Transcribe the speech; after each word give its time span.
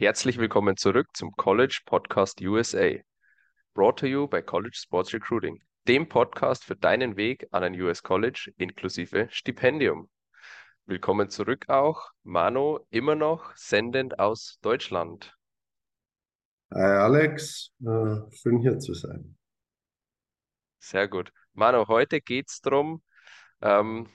Herzlich 0.00 0.38
willkommen 0.38 0.76
zurück 0.76 1.08
zum 1.12 1.32
College 1.32 1.80
Podcast 1.84 2.40
USA. 2.40 3.00
Brought 3.74 3.98
to 3.98 4.06
you 4.06 4.28
by 4.28 4.40
College 4.40 4.76
Sports 4.80 5.12
Recruiting, 5.12 5.60
dem 5.88 6.08
Podcast 6.08 6.62
für 6.62 6.76
deinen 6.76 7.16
Weg 7.16 7.48
an 7.50 7.64
ein 7.64 7.74
US 7.80 8.04
College 8.04 8.52
inklusive 8.58 9.26
Stipendium. 9.32 10.08
Willkommen 10.86 11.30
zurück 11.30 11.68
auch, 11.68 12.12
Mano, 12.22 12.86
immer 12.90 13.16
noch 13.16 13.50
sendend 13.56 14.20
aus 14.20 14.60
Deutschland. 14.62 15.36
Hi 16.72 16.80
Alex, 16.80 17.72
äh, 17.80 18.20
schön 18.30 18.60
hier 18.60 18.78
zu 18.78 18.94
sein. 18.94 19.36
Sehr 20.78 21.08
gut. 21.08 21.32
Mano, 21.54 21.88
heute 21.88 22.20
geht 22.20 22.50
es 22.50 22.60
darum, 22.60 23.02
ähm, 23.62 24.08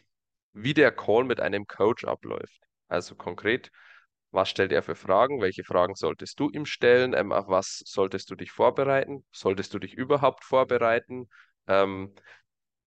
wie 0.53 0.73
der 0.73 0.93
Call 0.93 1.25
mit 1.25 1.41
einem 1.41 1.67
Coach 1.67 2.05
abläuft. 2.05 2.61
Also 2.87 3.15
konkret, 3.15 3.69
was 4.33 4.49
stellt 4.49 4.71
er 4.71 4.83
für 4.83 4.95
Fragen? 4.95 5.41
Welche 5.41 5.63
Fragen 5.63 5.95
solltest 5.95 6.39
du 6.39 6.49
ihm 6.49 6.65
stellen? 6.65 7.13
Ähm, 7.13 7.31
auf 7.31 7.47
was 7.47 7.83
solltest 7.85 8.29
du 8.31 8.35
dich 8.35 8.51
vorbereiten? 8.51 9.25
Solltest 9.31 9.73
du 9.73 9.79
dich 9.79 9.93
überhaupt 9.93 10.43
vorbereiten? 10.43 11.29
Ähm, 11.67 12.13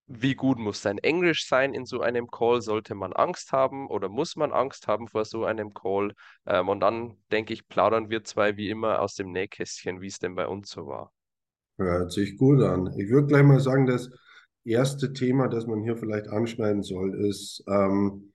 wie 0.08 0.34
gut 0.34 0.58
muss 0.58 0.82
dein 0.82 0.98
Englisch 0.98 1.48
sein 1.48 1.74
in 1.74 1.84
so 1.84 2.00
einem 2.00 2.28
Call? 2.28 2.62
Sollte 2.62 2.94
man 2.94 3.12
Angst 3.12 3.52
haben 3.52 3.88
oder 3.88 4.08
muss 4.08 4.36
man 4.36 4.52
Angst 4.52 4.86
haben 4.86 5.08
vor 5.08 5.24
so 5.24 5.44
einem 5.44 5.74
Call? 5.74 6.12
Ähm, 6.46 6.68
und 6.68 6.80
dann, 6.80 7.16
denke 7.32 7.52
ich, 7.52 7.66
plaudern 7.68 8.10
wir 8.10 8.24
zwei 8.24 8.56
wie 8.56 8.70
immer 8.70 9.00
aus 9.00 9.14
dem 9.14 9.32
Nähkästchen, 9.32 10.00
wie 10.00 10.08
es 10.08 10.18
denn 10.18 10.34
bei 10.34 10.46
uns 10.46 10.70
so 10.70 10.86
war. 10.86 11.12
Hört 11.78 12.12
sich 12.12 12.36
gut 12.36 12.62
an. 12.62 12.92
Ich 12.98 13.10
würde 13.10 13.26
gleich 13.26 13.44
mal 13.44 13.60
sagen, 13.60 13.86
das 13.86 14.10
erste 14.64 15.12
Thema, 15.12 15.48
das 15.48 15.66
man 15.66 15.82
hier 15.82 15.96
vielleicht 15.96 16.28
anschneiden 16.28 16.82
soll, 16.82 17.14
ist, 17.28 17.64
ähm, 17.68 18.32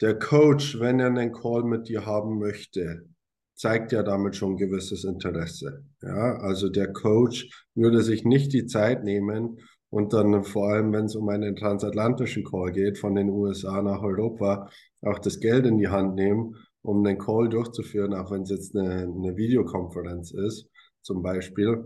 der 0.00 0.18
Coach, 0.18 0.80
wenn 0.80 1.00
er 1.00 1.08
einen 1.08 1.32
Call 1.32 1.64
mit 1.64 1.88
dir 1.88 2.06
haben 2.06 2.38
möchte, 2.38 3.06
zeigt 3.54 3.92
ja 3.92 4.02
damit 4.02 4.36
schon 4.36 4.56
gewisses 4.56 5.04
Interesse. 5.04 5.84
Ja, 6.00 6.36
also 6.38 6.70
der 6.70 6.92
Coach 6.92 7.66
würde 7.74 8.02
sich 8.02 8.24
nicht 8.24 8.52
die 8.54 8.66
Zeit 8.66 9.04
nehmen 9.04 9.58
und 9.90 10.12
dann 10.14 10.44
vor 10.44 10.70
allem, 10.70 10.92
wenn 10.92 11.04
es 11.04 11.16
um 11.16 11.28
einen 11.28 11.56
transatlantischen 11.56 12.44
Call 12.44 12.72
geht, 12.72 12.96
von 12.96 13.14
den 13.14 13.28
USA 13.28 13.82
nach 13.82 14.02
Europa, 14.02 14.70
auch 15.02 15.18
das 15.18 15.40
Geld 15.40 15.66
in 15.66 15.76
die 15.76 15.88
Hand 15.88 16.14
nehmen, 16.14 16.56
um 16.82 17.04
einen 17.04 17.18
Call 17.18 17.48
durchzuführen, 17.48 18.14
auch 18.14 18.30
wenn 18.30 18.42
es 18.42 18.50
jetzt 18.50 18.74
eine, 18.74 19.02
eine 19.02 19.36
Videokonferenz 19.36 20.30
ist, 20.30 20.70
zum 21.02 21.22
Beispiel, 21.22 21.84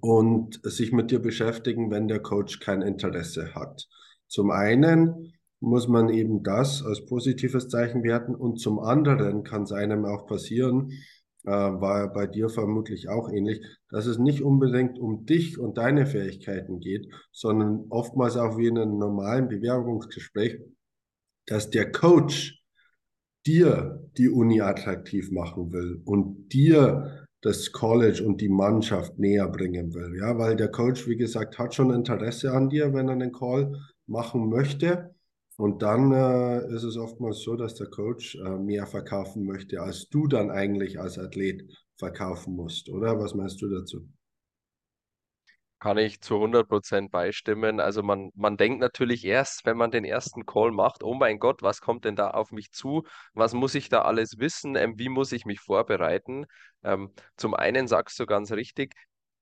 und 0.00 0.60
sich 0.64 0.92
mit 0.92 1.10
dir 1.10 1.20
beschäftigen, 1.20 1.90
wenn 1.90 2.08
der 2.08 2.20
Coach 2.20 2.58
kein 2.58 2.82
Interesse 2.82 3.54
hat. 3.54 3.86
Zum 4.26 4.50
einen 4.50 5.33
muss 5.64 5.88
man 5.88 6.08
eben 6.08 6.42
das 6.42 6.84
als 6.84 7.04
positives 7.06 7.68
Zeichen 7.68 8.02
werten. 8.02 8.34
Und 8.34 8.58
zum 8.58 8.78
anderen 8.78 9.44
kann 9.44 9.62
es 9.62 9.72
einem 9.72 10.04
auch 10.04 10.26
passieren, 10.26 10.92
äh, 11.44 11.50
war 11.50 12.12
bei 12.12 12.26
dir 12.26 12.48
vermutlich 12.48 13.08
auch 13.08 13.30
ähnlich, 13.30 13.60
dass 13.90 14.06
es 14.06 14.18
nicht 14.18 14.42
unbedingt 14.42 14.98
um 14.98 15.26
dich 15.26 15.58
und 15.58 15.78
deine 15.78 16.06
Fähigkeiten 16.06 16.80
geht, 16.80 17.08
sondern 17.32 17.86
oftmals 17.90 18.36
auch 18.36 18.56
wie 18.56 18.66
in 18.66 18.78
einem 18.78 18.98
normalen 18.98 19.48
Bewerbungsgespräch, 19.48 20.58
dass 21.46 21.70
der 21.70 21.92
Coach 21.92 22.62
dir 23.46 24.08
die 24.16 24.30
Uni 24.30 24.60
attraktiv 24.60 25.30
machen 25.30 25.72
will 25.72 26.00
und 26.04 26.48
dir 26.52 27.26
das 27.42 27.72
College 27.72 28.24
und 28.24 28.40
die 28.40 28.48
Mannschaft 28.48 29.18
näher 29.18 29.48
bringen 29.48 29.92
will. 29.92 30.16
Ja, 30.18 30.38
weil 30.38 30.56
der 30.56 30.68
Coach, 30.68 31.06
wie 31.06 31.16
gesagt, 31.16 31.58
hat 31.58 31.74
schon 31.74 31.92
Interesse 31.92 32.52
an 32.52 32.70
dir, 32.70 32.94
wenn 32.94 33.08
er 33.08 33.12
einen 33.12 33.32
Call 33.32 33.78
machen 34.06 34.48
möchte. 34.48 35.13
Und 35.56 35.82
dann 35.82 36.12
äh, 36.12 36.74
ist 36.74 36.82
es 36.82 36.96
oftmals 36.96 37.42
so, 37.42 37.54
dass 37.54 37.74
der 37.74 37.86
Coach 37.86 38.34
äh, 38.36 38.58
mehr 38.58 38.86
verkaufen 38.86 39.44
möchte, 39.44 39.80
als 39.80 40.08
du 40.08 40.26
dann 40.26 40.50
eigentlich 40.50 40.98
als 40.98 41.18
Athlet 41.18 41.62
verkaufen 41.96 42.56
musst, 42.56 42.88
oder? 42.88 43.18
Was 43.20 43.34
meinst 43.34 43.62
du 43.62 43.68
dazu? 43.68 44.08
Kann 45.78 45.98
ich 45.98 46.20
zu 46.20 46.40
100% 46.40 47.10
beistimmen. 47.10 47.78
Also 47.78 48.02
man, 48.02 48.30
man 48.34 48.56
denkt 48.56 48.80
natürlich 48.80 49.24
erst, 49.24 49.66
wenn 49.66 49.76
man 49.76 49.90
den 49.90 50.04
ersten 50.04 50.46
Call 50.46 50.72
macht, 50.72 51.02
oh 51.04 51.14
mein 51.14 51.38
Gott, 51.38 51.62
was 51.62 51.80
kommt 51.82 52.06
denn 52.06 52.16
da 52.16 52.30
auf 52.30 52.52
mich 52.52 52.72
zu? 52.72 53.04
Was 53.34 53.52
muss 53.52 53.74
ich 53.74 53.90
da 53.90 54.02
alles 54.02 54.38
wissen? 54.38 54.76
Ähm, 54.76 54.94
wie 54.98 55.10
muss 55.10 55.30
ich 55.32 55.44
mich 55.44 55.60
vorbereiten? 55.60 56.46
Ähm, 56.82 57.12
zum 57.36 57.54
einen 57.54 57.86
sagst 57.86 58.18
du 58.18 58.24
ganz 58.26 58.50
richtig, 58.52 58.94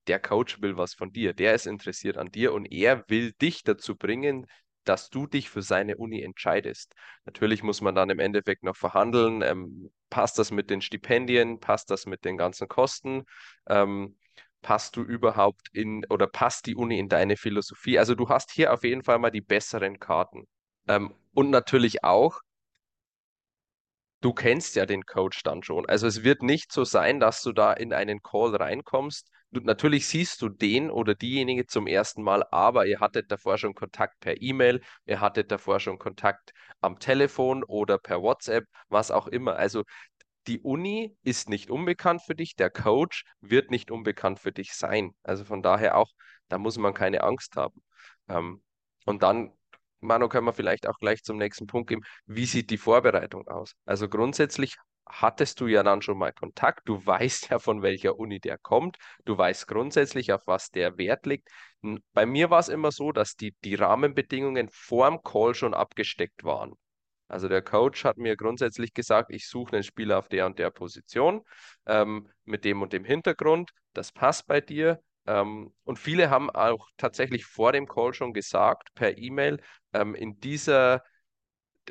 der 0.08 0.18
Coach 0.18 0.60
will 0.60 0.76
was 0.76 0.94
von 0.94 1.12
dir, 1.12 1.32
der 1.32 1.54
ist 1.54 1.66
interessiert 1.66 2.18
an 2.18 2.32
dir 2.32 2.52
und 2.52 2.66
er 2.66 3.04
will 3.08 3.32
dich 3.40 3.62
dazu 3.62 3.94
bringen, 3.96 4.46
dass 4.84 5.10
du 5.10 5.26
dich 5.26 5.50
für 5.50 5.62
seine 5.62 5.96
Uni 5.96 6.22
entscheidest. 6.22 6.94
Natürlich 7.24 7.62
muss 7.62 7.80
man 7.80 7.94
dann 7.94 8.10
im 8.10 8.18
Endeffekt 8.18 8.62
noch 8.62 8.76
verhandeln. 8.76 9.42
Ähm, 9.42 9.90
passt 10.10 10.38
das 10.38 10.50
mit 10.50 10.70
den 10.70 10.80
Stipendien? 10.80 11.60
Passt 11.60 11.90
das 11.90 12.06
mit 12.06 12.24
den 12.24 12.36
ganzen 12.36 12.68
Kosten? 12.68 13.24
Ähm, 13.68 14.16
passt 14.62 14.96
du 14.96 15.02
überhaupt 15.02 15.68
in 15.72 16.04
oder 16.08 16.26
passt 16.26 16.66
die 16.66 16.76
Uni 16.76 16.98
in 16.98 17.08
deine 17.08 17.36
Philosophie? 17.36 17.98
Also 17.98 18.14
du 18.14 18.28
hast 18.28 18.52
hier 18.52 18.72
auf 18.72 18.84
jeden 18.84 19.02
Fall 19.02 19.18
mal 19.18 19.30
die 19.30 19.40
besseren 19.40 19.98
Karten. 19.98 20.46
Ähm, 20.88 21.14
und 21.34 21.50
natürlich 21.50 22.04
auch, 22.04 22.40
du 24.22 24.32
kennst 24.32 24.76
ja 24.76 24.86
den 24.86 25.04
Coach 25.04 25.42
dann 25.42 25.62
schon. 25.62 25.84
Also 25.86 26.06
es 26.06 26.22
wird 26.22 26.42
nicht 26.42 26.72
so 26.72 26.84
sein, 26.84 27.20
dass 27.20 27.42
du 27.42 27.52
da 27.52 27.72
in 27.72 27.92
einen 27.92 28.22
Call 28.22 28.54
reinkommst. 28.56 29.28
Du, 29.50 29.60
natürlich 29.60 30.06
siehst 30.06 30.40
du 30.40 30.48
den 30.48 30.90
oder 30.90 31.14
diejenige 31.14 31.66
zum 31.66 31.86
ersten 31.86 32.22
Mal, 32.22 32.44
aber 32.50 32.86
ihr 32.86 33.00
hattet 33.00 33.30
davor 33.30 33.58
schon 33.58 33.74
Kontakt 33.74 34.18
per 34.20 34.40
E-Mail, 34.40 34.80
ihr 35.04 35.20
hattet 35.20 35.50
davor 35.50 35.78
schon 35.80 35.98
Kontakt 35.98 36.52
am 36.80 36.98
Telefon 36.98 37.62
oder 37.64 37.98
per 37.98 38.22
WhatsApp, 38.22 38.64
was 38.88 39.10
auch 39.10 39.26
immer. 39.26 39.56
Also 39.56 39.82
die 40.46 40.60
Uni 40.60 41.16
ist 41.22 41.48
nicht 41.48 41.70
unbekannt 41.70 42.22
für 42.22 42.34
dich, 42.34 42.56
der 42.56 42.70
Coach 42.70 43.24
wird 43.40 43.70
nicht 43.70 43.90
unbekannt 43.90 44.38
für 44.38 44.52
dich 44.52 44.74
sein. 44.74 45.14
Also 45.22 45.44
von 45.44 45.62
daher 45.62 45.96
auch, 45.96 46.10
da 46.48 46.58
muss 46.58 46.78
man 46.78 46.94
keine 46.94 47.22
Angst 47.22 47.56
haben. 47.56 47.82
Ähm, 48.28 48.62
und 49.04 49.22
dann 49.22 49.52
Manu, 50.02 50.28
können 50.28 50.46
wir 50.46 50.52
vielleicht 50.52 50.88
auch 50.88 50.98
gleich 50.98 51.22
zum 51.22 51.36
nächsten 51.38 51.66
Punkt 51.66 51.88
gehen. 51.88 52.02
Wie 52.26 52.46
sieht 52.46 52.70
die 52.70 52.78
Vorbereitung 52.78 53.46
aus? 53.48 53.74
Also 53.84 54.08
grundsätzlich 54.08 54.76
hattest 55.06 55.60
du 55.60 55.66
ja 55.66 55.82
dann 55.82 56.02
schon 56.02 56.18
mal 56.18 56.32
Kontakt. 56.32 56.88
Du 56.88 57.04
weißt 57.04 57.50
ja, 57.50 57.58
von 57.58 57.82
welcher 57.82 58.18
Uni 58.18 58.40
der 58.40 58.58
kommt. 58.58 58.96
Du 59.24 59.36
weißt 59.36 59.66
grundsätzlich, 59.68 60.32
auf 60.32 60.42
was 60.46 60.70
der 60.70 60.98
Wert 60.98 61.26
liegt. 61.26 61.48
Bei 62.12 62.26
mir 62.26 62.50
war 62.50 62.60
es 62.60 62.68
immer 62.68 62.92
so, 62.92 63.12
dass 63.12 63.34
die, 63.34 63.54
die 63.64 63.74
Rahmenbedingungen 63.74 64.68
vorm 64.72 65.22
Call 65.22 65.54
schon 65.54 65.74
abgesteckt 65.74 66.44
waren. 66.44 66.74
Also 67.28 67.48
der 67.48 67.62
Coach 67.62 68.04
hat 68.04 68.18
mir 68.18 68.36
grundsätzlich 68.36 68.92
gesagt, 68.92 69.30
ich 69.32 69.48
suche 69.48 69.72
einen 69.74 69.82
Spieler 69.82 70.18
auf 70.18 70.28
der 70.28 70.46
und 70.46 70.58
der 70.58 70.70
Position 70.70 71.42
ähm, 71.86 72.28
mit 72.44 72.64
dem 72.64 72.82
und 72.82 72.92
dem 72.92 73.04
Hintergrund. 73.04 73.70
Das 73.94 74.12
passt 74.12 74.46
bei 74.46 74.60
dir. 74.60 75.00
Ähm, 75.26 75.72
und 75.84 75.98
viele 75.98 76.30
haben 76.30 76.50
auch 76.50 76.88
tatsächlich 76.96 77.44
vor 77.46 77.72
dem 77.72 77.86
Call 77.86 78.14
schon 78.14 78.32
gesagt, 78.32 78.94
per 78.94 79.18
E-Mail, 79.18 79.60
ähm, 79.92 80.14
in 80.14 80.40
dieser 80.40 81.02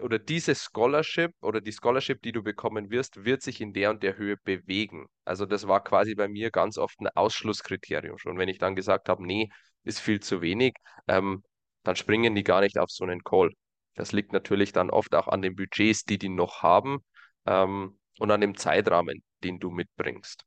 oder 0.02 0.20
diese 0.20 0.56
Scholarship 0.56 1.34
oder 1.42 1.60
die 1.62 1.72
Scholarship, 1.74 2.22
die 2.22 2.32
du 2.32 2.42
bekommen 2.44 2.90
wirst, 2.92 3.26
wird 3.26 3.42
sich 3.42 3.60
in 3.62 3.74
der 3.74 3.90
und 3.90 4.04
der 4.04 4.18
Höhe 4.18 4.38
bewegen. 4.38 5.08
Also 5.26 5.46
das 5.46 5.68
war 5.68 5.84
quasi 5.84 6.16
bei 6.16 6.28
mir 6.28 6.50
ganz 6.52 6.78
oft 6.78 7.00
ein 7.02 7.08
Ausschlusskriterium 7.10 8.18
schon. 8.18 8.38
Wenn 8.38 8.48
ich 8.50 8.58
dann 8.58 8.76
gesagt 8.76 9.10
habe, 9.10 9.26
nee, 9.26 9.50
ist 9.84 10.00
viel 10.00 10.20
zu 10.22 10.42
wenig, 10.42 10.74
ähm, 11.08 11.44
dann 11.84 11.96
springen 11.96 12.36
die 12.36 12.44
gar 12.44 12.62
nicht 12.62 12.78
auf 12.78 12.90
so 12.90 13.04
einen 13.04 13.24
Call. 13.24 13.52
Das 13.96 14.12
liegt 14.14 14.32
natürlich 14.34 14.72
dann 14.72 14.90
oft 14.90 15.14
auch 15.16 15.28
an 15.28 15.42
den 15.42 15.56
Budgets, 15.56 16.06
die 16.06 16.18
die 16.18 16.30
noch 16.30 16.64
haben 16.64 17.00
ähm, 17.46 18.00
und 18.20 18.32
an 18.32 18.42
dem 18.42 18.56
Zeitrahmen, 18.58 19.22
den 19.44 19.60
du 19.60 19.72
mitbringst. 19.72 20.46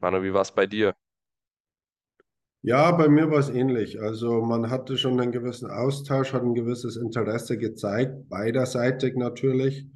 Manu, 0.00 0.22
wie 0.22 0.32
war 0.32 0.40
es 0.42 0.52
bei 0.54 0.66
dir? 0.66 0.94
Ja, 2.66 2.90
bei 2.90 3.08
mir 3.08 3.30
war 3.30 3.38
es 3.38 3.48
ähnlich. 3.48 4.02
Also 4.02 4.42
man 4.42 4.70
hatte 4.70 4.98
schon 4.98 5.20
einen 5.20 5.30
gewissen 5.30 5.70
Austausch, 5.70 6.32
hat 6.32 6.42
ein 6.42 6.52
gewisses 6.54 6.96
Interesse 6.96 7.58
gezeigt, 7.58 8.28
beiderseitig 8.28 9.14
natürlich. 9.14 9.86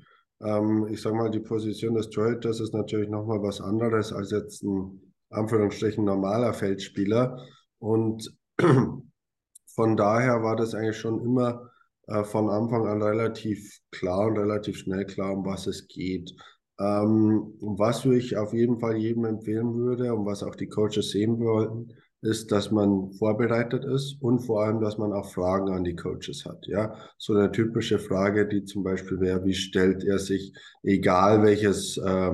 Ähm, 0.41 0.87
ich 0.89 1.03
sage 1.03 1.17
mal, 1.17 1.33
die 1.33 1.41
Position 1.41 1.95
des 1.95 2.11
Torhüters 2.11 2.61
ist 2.61 2.73
natürlich 2.73 3.09
nochmal 3.09 3.43
was 3.43 3.61
anderes 3.61 4.13
als 4.13 4.31
jetzt 4.31 4.63
ein 4.63 5.01
Anführungsstrichen 5.31 6.05
normaler 6.05 6.53
Feldspieler. 6.55 7.45
Und 7.81 8.33
von 9.75 9.97
daher 9.97 10.45
war 10.45 10.55
das 10.55 10.73
eigentlich 10.73 10.97
schon 10.99 11.21
immer 11.25 11.73
äh, 12.07 12.23
von 12.23 12.49
Anfang 12.49 12.87
an 12.87 13.03
relativ 13.03 13.81
klar 13.91 14.29
und 14.29 14.39
relativ 14.39 14.79
schnell 14.79 15.07
klar, 15.07 15.33
um 15.33 15.45
was 15.45 15.67
es 15.67 15.89
geht. 15.89 16.33
Ähm, 16.79 17.53
was 17.61 18.05
ich 18.05 18.37
auf 18.37 18.53
jeden 18.55 18.79
Fall 18.79 18.97
jedem 18.97 19.25
empfehlen 19.25 19.75
würde 19.75 20.15
und 20.15 20.25
was 20.25 20.45
auch 20.45 20.55
die 20.55 20.69
Coaches 20.69 21.11
sehen 21.11 21.41
wollten, 21.41 21.97
ist, 22.23 22.53
dass 22.53 22.71
man 22.71 23.13
vorbereitet 23.13 23.85
ist 23.85 24.21
und 24.21 24.41
vor 24.41 24.65
allem, 24.65 24.81
dass 24.81 24.99
man 24.99 25.13
auch 25.13 25.33
Fragen 25.33 25.71
an 25.73 25.85
die 25.85 25.97
Coaches 25.97 26.45
hat. 26.45 26.67
Ja, 26.67 26.95
so 27.17 27.35
eine 27.35 27.51
typische 27.51 27.99
Frage, 27.99 28.47
die 28.47 28.65
zum 28.65 28.83
Beispiel 28.83 29.21
wäre, 29.21 29.45
wie 29.45 29.55
stellt 29.55 30.05
er 30.05 30.19
sich, 30.19 30.53
egal 30.83 31.43
welches, 31.43 31.97
äh, 31.97 32.33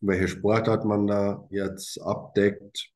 welche 0.00 0.28
Sportart 0.28 0.84
man 0.84 1.06
da 1.06 1.46
jetzt 1.50 2.00
abdeckt, 2.00 2.90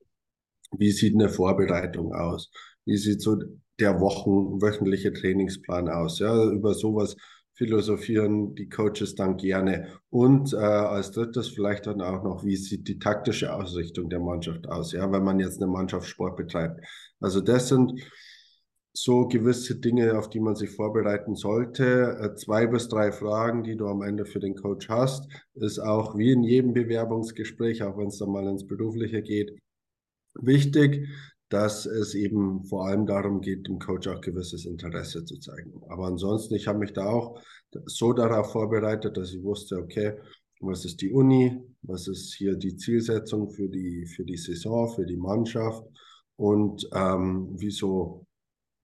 wie 0.79 0.90
sieht 0.90 1.14
eine 1.14 1.29
Vorbereitung 1.29 2.14
aus? 2.14 2.50
Wie 2.87 2.96
sieht 2.96 3.20
so 3.20 3.37
der 3.79 4.00
Wochen, 4.00 4.62
wöchentliche 4.62 5.12
Trainingsplan 5.12 5.88
aus? 5.90 6.19
Ja, 6.19 6.50
über 6.50 6.73
sowas 6.75 7.17
philosophieren 7.54 8.54
die 8.54 8.69
Coaches 8.69 9.14
dann 9.14 9.37
gerne. 9.37 9.88
Und 10.10 10.52
äh, 10.52 10.56
als 10.56 11.12
drittes 11.12 11.49
vielleicht 11.49 11.87
dann 11.87 12.00
auch 12.00 12.22
noch, 12.22 12.44
wie 12.44 12.56
sieht 12.56 12.88
die 12.88 12.99
taktische 12.99 13.54
Ausrichtung 13.54 14.08
der 14.08 14.20
Mannschaft 14.20 14.69
aus, 14.69 14.93
ja, 14.93 15.10
wenn 15.12 15.25
man 15.25 15.38
jetzt 15.38 15.60
eine 15.60 15.70
Mannschaftssport 15.70 16.37
betreibt. 16.37 16.81
Also 17.20 17.40
das 17.40 17.69
sind 17.69 18.00
so 18.94 19.26
gewisse 19.26 19.76
Dinge, 19.76 20.19
auf 20.19 20.28
die 20.28 20.40
man 20.40 20.54
sich 20.54 20.70
vorbereiten 20.70 21.34
sollte. 21.34 22.19
Äh, 22.20 22.34
zwei 22.37 22.66
bis 22.66 22.88
drei 22.88 23.12
Fragen, 23.12 23.62
die 23.62 23.76
du 23.76 23.87
am 23.87 24.02
Ende 24.02 24.26
für 24.26 24.40
den 24.40 24.55
Coach 24.55 24.88
hast, 24.88 25.31
ist 25.55 25.78
auch 25.78 26.16
wie 26.16 26.32
in 26.32 26.43
jedem 26.43 26.75
Bewerbungsgespräch, 26.75 27.82
auch 27.82 27.96
wenn 27.96 28.08
es 28.08 28.19
dann 28.19 28.31
mal 28.31 28.46
ins 28.46 28.66
Berufliche 28.66 29.22
geht, 29.22 29.58
wichtig, 30.34 31.08
dass 31.52 31.84
es 31.84 32.14
eben 32.14 32.64
vor 32.64 32.87
allem 32.87 33.04
darum 33.04 33.43
geht, 33.43 33.69
dem 33.69 33.78
Coach 33.78 34.08
auch 34.08 34.22
gewisses 34.22 34.64
Interesse 34.64 35.22
zu 35.25 35.38
zeigen. 35.38 35.82
Aber 35.88 36.06
ansonsten, 36.06 36.54
ich 36.54 36.66
habe 36.66 36.78
mich 36.78 36.94
da 36.94 37.04
auch 37.04 37.38
so 37.84 38.14
darauf 38.14 38.52
vorbereitet, 38.52 39.19
dass 39.19 39.34
ich 39.34 39.43
wusste, 39.43 39.76
okay, 39.76 40.14
was 40.60 40.87
ist 40.87 41.02
die 41.02 41.12
Uni, 41.12 41.60
was 41.82 42.08
ist 42.08 42.32
hier 42.34 42.56
die 42.56 42.76
Zielsetzung 42.76 43.50
für 43.50 43.69
die, 43.69 44.06
für 44.06 44.25
die 44.25 44.38
Saison, 44.38 44.88
für 44.94 45.04
die 45.04 45.16
Mannschaft 45.16 45.84
und 46.37 46.88
ähm, 46.94 47.49
wieso 47.52 48.26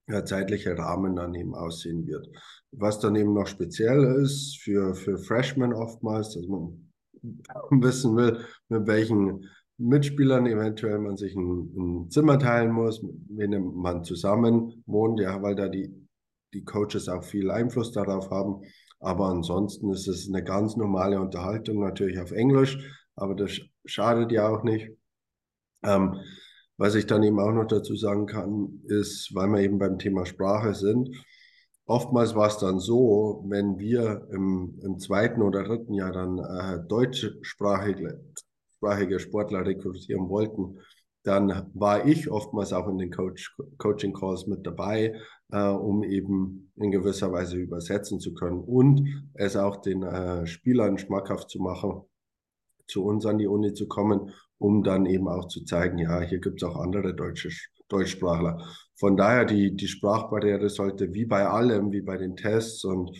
ja, 0.07 0.23
zeitlicher 0.23 0.77
Rahmen 0.77 1.15
dann 1.15 1.33
eben 1.33 1.55
aussehen 1.55 2.05
wird. 2.05 2.29
Was 2.71 2.99
dann 2.99 3.15
eben 3.15 3.33
noch 3.33 3.47
speziell 3.47 4.21
ist 4.21 4.59
für, 4.61 4.93
für 4.93 5.17
Freshmen 5.17 5.73
oftmals, 5.73 6.35
dass 6.35 6.45
man 6.45 6.91
wissen 7.81 8.15
will, 8.15 8.45
mit 8.67 8.85
welchen 8.85 9.49
Mitspielern 9.79 10.45
eventuell 10.45 10.99
man 10.99 11.15
sich 11.15 11.35
ein, 11.35 11.71
ein 11.75 12.09
Zimmer 12.09 12.37
teilen 12.37 12.71
muss, 12.71 13.01
wem 13.29 13.73
man 13.75 14.03
zusammen 14.03 14.83
wohnt, 14.85 15.19
ja, 15.21 15.41
weil 15.41 15.55
da 15.55 15.69
die, 15.69 15.89
die 16.53 16.65
Coaches 16.65 17.07
auch 17.07 17.23
viel 17.23 17.49
Einfluss 17.49 17.93
darauf 17.93 18.29
haben. 18.29 18.61
Aber 18.99 19.27
ansonsten 19.27 19.89
ist 19.91 20.07
es 20.07 20.27
eine 20.27 20.43
ganz 20.43 20.75
normale 20.75 21.19
Unterhaltung, 21.21 21.79
natürlich 21.79 22.19
auf 22.19 22.31
Englisch, 22.31 22.77
aber 23.15 23.35
das 23.35 23.57
schadet 23.85 24.33
ja 24.33 24.49
auch 24.49 24.63
nicht. 24.63 24.91
Ähm, 25.83 26.19
was 26.75 26.95
ich 26.95 27.07
dann 27.07 27.23
eben 27.23 27.39
auch 27.39 27.53
noch 27.53 27.65
dazu 27.65 27.95
sagen 27.95 28.25
kann, 28.25 28.81
ist, 28.85 29.33
weil 29.33 29.47
wir 29.47 29.61
eben 29.61 29.79
beim 29.79 29.97
Thema 29.97 30.25
Sprache 30.25 30.73
sind, 30.73 31.09
oftmals 31.85 32.35
war 32.35 32.47
es 32.47 32.57
dann 32.57 32.79
so, 32.79 33.45
wenn 33.47 33.79
wir 33.79 34.27
im, 34.31 34.77
im 34.83 34.99
zweiten 34.99 35.41
oder 35.41 35.63
dritten 35.63 35.93
Jahr 35.93 36.11
dann 36.11 36.39
äh, 36.39 36.85
deutschsprachige 36.85 38.21
sprachige 38.79 39.19
Sportler 39.19 39.65
rekrutieren 39.65 40.29
wollten, 40.29 40.79
dann 41.23 41.69
war 41.73 42.07
ich 42.07 42.31
oftmals 42.31 42.73
auch 42.73 42.87
in 42.87 42.97
den 42.97 43.11
Coach, 43.11 43.55
Coaching 43.77 44.13
Calls 44.13 44.47
mit 44.47 44.65
dabei, 44.65 45.13
äh, 45.51 45.67
um 45.67 46.03
eben 46.03 46.71
in 46.75 46.91
gewisser 46.91 47.31
Weise 47.31 47.57
übersetzen 47.57 48.19
zu 48.19 48.33
können 48.33 48.59
und 48.61 49.05
es 49.33 49.55
auch 49.55 49.77
den 49.77 50.03
äh, 50.03 50.47
Spielern 50.47 50.97
schmackhaft 50.97 51.49
zu 51.49 51.59
machen, 51.59 52.01
zu 52.87 53.03
uns 53.03 53.25
an 53.25 53.37
die 53.37 53.47
Uni 53.47 53.73
zu 53.73 53.87
kommen 53.87 54.31
um 54.59 54.83
dann 54.83 55.05
eben 55.05 55.27
auch 55.27 55.47
zu 55.47 55.63
zeigen, 55.63 55.97
ja, 55.97 56.21
hier 56.21 56.39
gibt 56.39 56.61
es 56.61 56.69
auch 56.69 56.75
andere 56.75 57.15
deutsche 57.15 57.49
Deutschsprachler. 57.87 58.63
Von 58.95 59.17
daher, 59.17 59.45
die, 59.45 59.75
die 59.75 59.87
Sprachbarriere 59.87 60.69
sollte 60.69 61.13
wie 61.13 61.25
bei 61.25 61.47
allem, 61.47 61.91
wie 61.91 62.01
bei 62.01 62.17
den 62.17 62.35
Tests 62.35 62.83
und, 62.83 63.17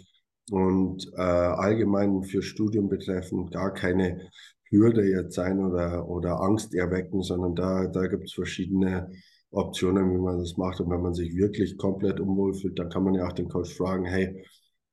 und 0.51 1.09
äh, 1.15 1.21
allgemein 1.21 2.23
für 2.23 2.43
Studium 2.43 2.89
betreffend 2.89 3.51
gar 3.51 3.73
keine 3.73 4.29
Hürde 4.69 5.03
jetzt 5.03 5.35
sein 5.35 5.59
oder, 5.59 6.07
oder 6.07 6.41
Angst 6.41 6.73
erwecken, 6.75 7.21
sondern 7.21 7.55
da, 7.55 7.87
da 7.87 8.07
gibt 8.07 8.25
es 8.25 8.33
verschiedene 8.33 9.09
Optionen, 9.51 10.11
wie 10.13 10.21
man 10.21 10.39
das 10.39 10.57
macht. 10.57 10.79
Und 10.79 10.89
wenn 10.91 11.01
man 11.01 11.13
sich 11.13 11.35
wirklich 11.35 11.77
komplett 11.77 12.19
unwohl 12.19 12.53
fühlt, 12.53 12.77
dann 12.77 12.89
kann 12.89 13.03
man 13.03 13.15
ja 13.15 13.27
auch 13.27 13.33
den 13.33 13.49
Coach 13.49 13.75
fragen, 13.75 14.05
hey, 14.05 14.43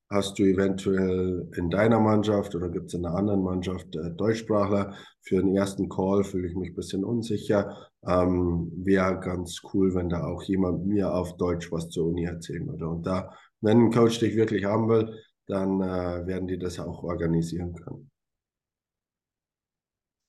Hast 0.08 0.38
du 0.38 0.44
eventuell 0.44 1.50
in 1.56 1.68
deiner 1.68 1.98
Mannschaft 1.98 2.54
oder 2.54 2.68
gibt 2.68 2.86
es 2.86 2.94
in 2.94 3.04
einer 3.04 3.16
anderen 3.16 3.42
Mannschaft 3.42 3.96
äh, 3.96 4.12
Deutschsprachler? 4.12 4.94
Für 5.22 5.42
den 5.42 5.56
ersten 5.56 5.88
Call 5.88 6.22
fühle 6.22 6.46
ich 6.46 6.54
mich 6.54 6.70
ein 6.70 6.76
bisschen 6.76 7.04
unsicher. 7.04 7.88
Ähm, 8.06 8.70
Wäre 8.76 9.18
ganz 9.18 9.60
cool, 9.74 9.96
wenn 9.96 10.08
da 10.08 10.24
auch 10.24 10.44
jemand 10.44 10.86
mir 10.86 11.12
auf 11.12 11.36
Deutsch 11.38 11.72
was 11.72 11.88
zur 11.88 12.06
Uni 12.06 12.24
erzählen 12.24 12.68
würde. 12.68 12.86
Und 12.86 13.04
da, 13.04 13.34
wenn 13.60 13.86
ein 13.86 13.92
Coach 13.92 14.20
dich 14.20 14.36
wirklich 14.36 14.64
haben 14.64 14.88
will, 14.88 15.12
dann 15.48 15.80
äh, 15.80 16.24
werden 16.24 16.46
die 16.46 16.58
das 16.58 16.78
auch 16.78 17.02
organisieren 17.02 17.74
können. 17.74 18.08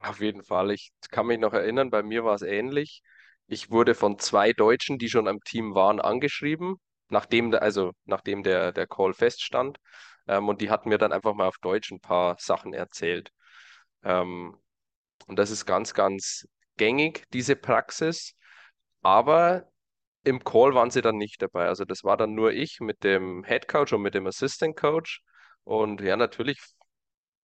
Auf 0.07 0.19
jeden 0.21 0.43
Fall. 0.43 0.71
Ich 0.71 0.91
kann 1.11 1.27
mich 1.27 1.39
noch 1.39 1.53
erinnern, 1.53 1.89
bei 1.89 2.03
mir 2.03 2.23
war 2.23 2.35
es 2.35 2.41
ähnlich. 2.41 3.01
Ich 3.47 3.71
wurde 3.71 3.95
von 3.95 4.19
zwei 4.19 4.53
Deutschen, 4.53 4.97
die 4.97 5.09
schon 5.09 5.27
am 5.27 5.39
Team 5.41 5.75
waren, 5.75 5.99
angeschrieben 5.99 6.75
nachdem, 7.09 7.53
also 7.53 7.91
nachdem 8.05 8.43
der, 8.43 8.71
der 8.71 8.87
Call 8.87 9.13
feststand. 9.13 9.77
Ähm, 10.27 10.49
und 10.49 10.61
die 10.61 10.69
hatten 10.69 10.89
mir 10.89 10.97
dann 10.97 11.13
einfach 11.13 11.33
mal 11.33 11.47
auf 11.47 11.57
Deutsch 11.59 11.91
ein 11.91 11.99
paar 11.99 12.35
Sachen 12.39 12.73
erzählt. 12.73 13.31
Ähm, 14.03 14.57
und 15.27 15.39
das 15.39 15.51
ist 15.51 15.65
ganz, 15.65 15.93
ganz 15.93 16.47
gängig, 16.77 17.25
diese 17.33 17.55
Praxis. 17.55 18.35
Aber 19.01 19.69
im 20.23 20.43
Call 20.43 20.75
waren 20.75 20.91
sie 20.91 21.01
dann 21.01 21.17
nicht 21.17 21.41
dabei. 21.41 21.67
Also 21.67 21.85
das 21.85 22.03
war 22.03 22.17
dann 22.17 22.33
nur 22.35 22.51
ich 22.53 22.79
mit 22.81 23.03
dem 23.03 23.43
Head 23.45 23.67
Coach 23.67 23.93
und 23.93 24.01
mit 24.01 24.15
dem 24.15 24.27
Assistant 24.27 24.75
Coach. 24.77 25.21
Und 25.63 26.01
ja, 26.01 26.17
natürlich, 26.17 26.59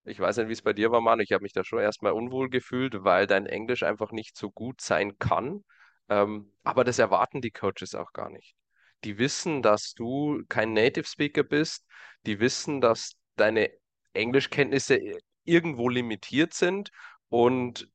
ich 0.06 0.20
weiß 0.20 0.38
nicht, 0.38 0.50
wie 0.50 0.54
es 0.54 0.62
bei 0.62 0.74
dir 0.74 0.92
war, 0.92 1.02
Mann. 1.02 1.20
Ich 1.20 1.32
habe 1.32 1.44
mich 1.44 1.54
da 1.54 1.64
schon 1.64 1.80
erstmal 1.80 2.12
unwohl 2.14 2.50
gefühlt, 2.50 3.04
weil 3.04 3.28
dein 3.28 3.46
Englisch 3.46 3.84
einfach 3.84 4.12
nicht 4.12 4.38
so 4.38 4.52
gut 4.52 4.82
sein 4.82 5.18
kann. 5.20 5.64
Ähm, 6.10 6.52
aber 6.64 6.84
das 6.84 7.00
erwarten 7.00 7.42
die 7.42 7.52
Coaches 7.52 7.96
auch 7.96 8.12
gar 8.14 8.30
nicht 8.30 8.56
die 9.04 9.18
wissen, 9.18 9.62
dass 9.62 9.94
du 9.94 10.44
kein 10.48 10.74
Native 10.74 11.06
Speaker 11.06 11.44
bist, 11.44 11.86
die 12.26 12.40
wissen, 12.40 12.82
dass 12.82 13.14
deine 13.36 13.70
Englischkenntnisse 14.14 15.00
irgendwo 15.44 15.90
limitiert 15.90 16.54
sind 16.54 16.90
und 17.30 17.90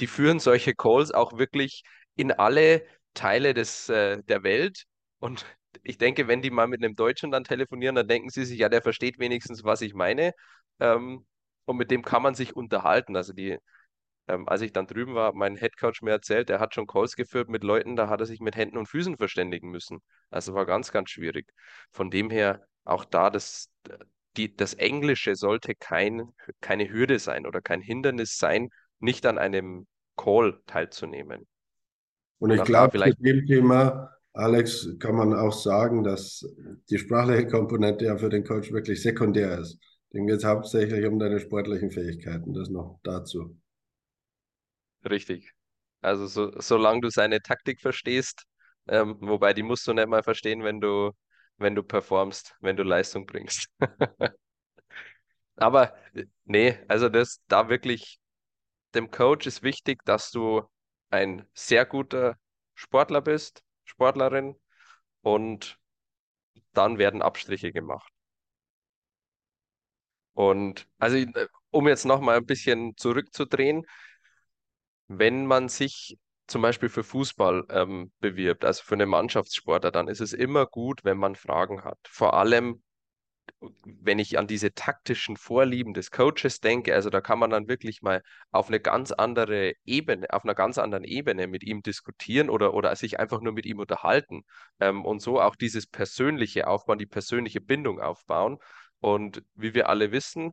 die 0.00 0.06
führen 0.06 0.40
solche 0.40 0.74
Calls 0.74 1.12
auch 1.12 1.38
wirklich 1.38 1.82
in 2.16 2.32
alle 2.32 2.84
Teile 3.14 3.54
des, 3.54 3.88
äh, 3.88 4.22
der 4.24 4.42
Welt. 4.42 4.84
Und 5.18 5.46
ich 5.82 5.98
denke, 5.98 6.28
wenn 6.28 6.42
die 6.42 6.50
mal 6.50 6.66
mit 6.68 6.82
einem 6.82 6.96
Deutschen 6.96 7.30
dann 7.30 7.44
telefonieren, 7.44 7.94
dann 7.94 8.08
denken 8.08 8.30
sie 8.30 8.44
sich, 8.44 8.58
ja, 8.58 8.68
der 8.68 8.82
versteht 8.82 9.18
wenigstens, 9.18 9.64
was 9.64 9.80
ich 9.82 9.94
meine. 9.94 10.32
Ähm, 10.80 11.26
und 11.64 11.76
mit 11.76 11.90
dem 11.90 12.02
kann 12.02 12.22
man 12.22 12.34
sich 12.34 12.56
unterhalten. 12.56 13.16
Also 13.16 13.32
die 13.32 13.58
ähm, 14.28 14.48
als 14.48 14.62
ich 14.62 14.72
dann 14.72 14.86
drüben 14.86 15.14
war, 15.14 15.34
mein 15.34 15.56
Headcoach 15.56 16.02
mir 16.02 16.12
erzählt, 16.12 16.48
er 16.50 16.60
hat 16.60 16.74
schon 16.74 16.86
Calls 16.86 17.16
geführt 17.16 17.48
mit 17.48 17.64
Leuten, 17.64 17.96
da 17.96 18.08
hat 18.08 18.20
er 18.20 18.26
sich 18.26 18.40
mit 18.40 18.56
Händen 18.56 18.78
und 18.78 18.88
Füßen 18.88 19.16
verständigen 19.16 19.70
müssen. 19.70 19.98
Also 20.30 20.54
war 20.54 20.66
ganz, 20.66 20.92
ganz 20.92 21.10
schwierig. 21.10 21.52
Von 21.90 22.10
dem 22.10 22.30
her 22.30 22.64
auch 22.84 23.04
da 23.04 23.30
das, 23.30 23.68
die, 24.36 24.54
das 24.54 24.74
Englische 24.74 25.34
sollte 25.34 25.74
kein, 25.74 26.32
keine 26.60 26.88
Hürde 26.88 27.18
sein 27.18 27.46
oder 27.46 27.60
kein 27.60 27.80
Hindernis 27.80 28.38
sein, 28.38 28.70
nicht 29.00 29.26
an 29.26 29.38
einem 29.38 29.86
Call 30.16 30.60
teilzunehmen. 30.66 31.46
Und 32.38 32.50
ich 32.50 32.64
glaube, 32.64 32.98
zu 32.98 33.14
dem 33.22 33.46
Thema, 33.46 34.10
Alex, 34.32 34.88
kann 34.98 35.14
man 35.14 35.34
auch 35.34 35.52
sagen, 35.52 36.02
dass 36.02 36.44
die 36.90 36.98
sprachliche 36.98 37.46
Komponente 37.46 38.06
ja 38.06 38.16
für 38.16 38.30
den 38.30 38.44
Coach 38.44 38.72
wirklich 38.72 39.02
sekundär 39.02 39.58
ist. 39.58 39.78
Dem 40.12 40.26
geht 40.26 40.36
es 40.38 40.44
hauptsächlich 40.44 41.06
um 41.06 41.18
deine 41.18 41.40
sportlichen 41.40 41.90
Fähigkeiten. 41.90 42.52
Das 42.52 42.68
noch 42.68 43.00
dazu. 43.02 43.56
Richtig. 45.08 45.52
Also 46.00 46.26
so, 46.26 46.60
solange 46.60 47.00
du 47.00 47.10
seine 47.10 47.40
Taktik 47.40 47.80
verstehst, 47.80 48.44
ähm, 48.88 49.16
wobei 49.20 49.54
die 49.54 49.62
musst 49.62 49.86
du 49.86 49.92
nicht 49.92 50.08
mal 50.08 50.22
verstehen, 50.22 50.64
wenn 50.64 50.80
du, 50.80 51.12
wenn 51.56 51.74
du 51.74 51.82
performst, 51.82 52.56
wenn 52.60 52.76
du 52.76 52.82
Leistung 52.82 53.26
bringst. 53.26 53.68
Aber 55.56 55.94
nee, 56.44 56.78
also 56.88 57.08
das 57.08 57.40
da 57.48 57.68
wirklich, 57.68 58.18
dem 58.94 59.10
Coach 59.10 59.46
ist 59.46 59.62
wichtig, 59.62 60.04
dass 60.04 60.30
du 60.30 60.62
ein 61.10 61.46
sehr 61.54 61.86
guter 61.86 62.36
Sportler 62.74 63.20
bist, 63.20 63.62
Sportlerin, 63.84 64.56
und 65.22 65.78
dann 66.72 66.98
werden 66.98 67.22
Abstriche 67.22 67.72
gemacht. 67.72 68.12
Und 70.34 70.86
also, 70.98 71.18
um 71.70 71.88
jetzt 71.88 72.04
nochmal 72.04 72.36
ein 72.36 72.46
bisschen 72.46 72.96
zurückzudrehen, 72.96 73.84
wenn 75.08 75.46
man 75.46 75.68
sich 75.68 76.18
zum 76.46 76.62
Beispiel 76.62 76.88
für 76.88 77.04
Fußball 77.04 77.66
ähm, 77.70 78.12
bewirbt, 78.20 78.64
also 78.64 78.82
für 78.84 78.94
eine 78.94 79.06
Mannschaftssportler, 79.06 79.90
dann 79.90 80.08
ist 80.08 80.20
es 80.20 80.32
immer 80.32 80.66
gut, 80.66 81.04
wenn 81.04 81.18
man 81.18 81.34
Fragen 81.34 81.84
hat. 81.84 81.98
Vor 82.08 82.34
allem, 82.34 82.82
wenn 83.84 84.18
ich 84.18 84.38
an 84.38 84.46
diese 84.46 84.72
taktischen 84.74 85.36
Vorlieben 85.36 85.94
des 85.94 86.10
Coaches 86.10 86.60
denke, 86.60 86.94
also 86.94 87.10
da 87.10 87.20
kann 87.20 87.38
man 87.38 87.50
dann 87.50 87.68
wirklich 87.68 88.02
mal 88.02 88.22
auf 88.50 88.68
eine 88.68 88.80
ganz 88.80 89.12
andere 89.12 89.74
Ebene, 89.84 90.26
auf 90.30 90.44
einer 90.44 90.54
ganz 90.54 90.78
anderen 90.78 91.04
Ebene 91.04 91.46
mit 91.46 91.62
ihm 91.62 91.82
diskutieren 91.82 92.50
oder, 92.50 92.74
oder 92.74 92.94
sich 92.96 93.20
einfach 93.20 93.40
nur 93.40 93.52
mit 93.52 93.66
ihm 93.66 93.78
unterhalten 93.78 94.44
ähm, 94.80 95.04
und 95.04 95.20
so 95.20 95.40
auch 95.40 95.56
dieses 95.56 95.86
persönliche 95.86 96.66
aufbauen, 96.66 96.98
die 96.98 97.06
persönliche 97.06 97.60
Bindung 97.60 98.00
aufbauen. 98.00 98.58
Und 99.02 99.44
wie 99.54 99.74
wir 99.74 99.90
alle 99.90 100.12
wissen, 100.12 100.52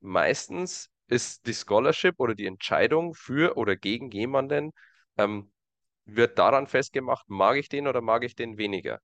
meistens 0.00 0.90
ist 1.08 1.46
die 1.46 1.54
Scholarship 1.54 2.16
oder 2.20 2.34
die 2.36 2.46
Entscheidung 2.46 3.14
für 3.14 3.56
oder 3.56 3.76
gegen 3.76 4.10
jemanden, 4.12 4.72
ähm, 5.18 5.52
wird 6.06 6.38
daran 6.38 6.66
festgemacht, 6.68 7.28
mag 7.30 7.56
ich 7.56 7.68
den 7.70 7.88
oder 7.88 8.02
mag 8.02 8.24
ich 8.24 8.36
den 8.36 8.58
weniger. 8.58 9.00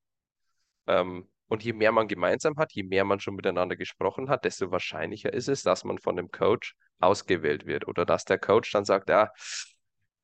Ähm, 0.86 1.28
Und 1.48 1.62
je 1.64 1.72
mehr 1.74 1.92
man 1.92 2.08
gemeinsam 2.08 2.56
hat, 2.58 2.72
je 2.72 2.82
mehr 2.82 3.04
man 3.04 3.20
schon 3.20 3.36
miteinander 3.36 3.76
gesprochen 3.76 4.28
hat, 4.30 4.44
desto 4.44 4.72
wahrscheinlicher 4.72 5.32
ist 5.32 5.48
es, 5.48 5.62
dass 5.62 5.84
man 5.84 5.98
von 5.98 6.16
dem 6.16 6.30
Coach 6.32 6.74
ausgewählt 7.00 7.66
wird 7.66 7.86
oder 7.88 8.04
dass 8.06 8.24
der 8.24 8.38
Coach 8.38 8.72
dann 8.72 8.84
sagt, 8.84 9.08
ja, 9.10 9.30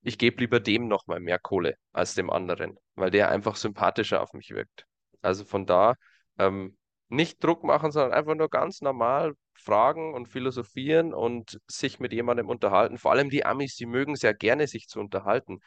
ich 0.02 0.18
gebe 0.18 0.40
lieber 0.40 0.60
dem 0.60 0.88
nochmal 0.88 1.20
mehr 1.20 1.38
Kohle 1.38 1.76
als 1.92 2.14
dem 2.14 2.30
anderen, 2.30 2.78
weil 2.96 3.10
der 3.10 3.30
einfach 3.30 3.56
sympathischer 3.56 4.20
auf 4.22 4.32
mich 4.32 4.50
wirkt. 4.50 4.86
Also 5.20 5.44
von 5.44 5.66
da 5.66 5.94
ähm, 6.38 6.76
nicht 7.12 7.44
Druck 7.44 7.62
machen, 7.62 7.92
sondern 7.92 8.12
einfach 8.12 8.34
nur 8.34 8.48
ganz 8.48 8.80
normal 8.80 9.34
fragen 9.54 10.14
und 10.14 10.28
philosophieren 10.28 11.12
und 11.12 11.60
sich 11.66 12.00
mit 12.00 12.12
jemandem 12.12 12.48
unterhalten. 12.48 12.98
Vor 12.98 13.12
allem 13.12 13.28
die 13.30 13.44
Amis, 13.44 13.76
die 13.76 13.86
mögen 13.86 14.16
sehr 14.16 14.34
gerne 14.34 14.66
sich 14.66 14.88
zu 14.88 14.98
unterhalten. 14.98 15.60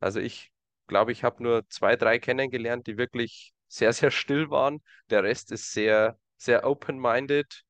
Also 0.00 0.20
ich 0.20 0.50
glaube, 0.86 1.12
ich 1.12 1.22
habe 1.22 1.42
nur 1.42 1.68
zwei, 1.68 1.96
drei 1.96 2.18
kennengelernt, 2.18 2.86
die 2.86 2.96
wirklich 2.96 3.52
sehr, 3.68 3.92
sehr 3.92 4.10
still 4.10 4.50
waren. 4.50 4.82
Der 5.10 5.22
Rest 5.22 5.52
ist 5.52 5.72
sehr, 5.72 6.18
sehr 6.38 6.66
open-minded 6.66 7.62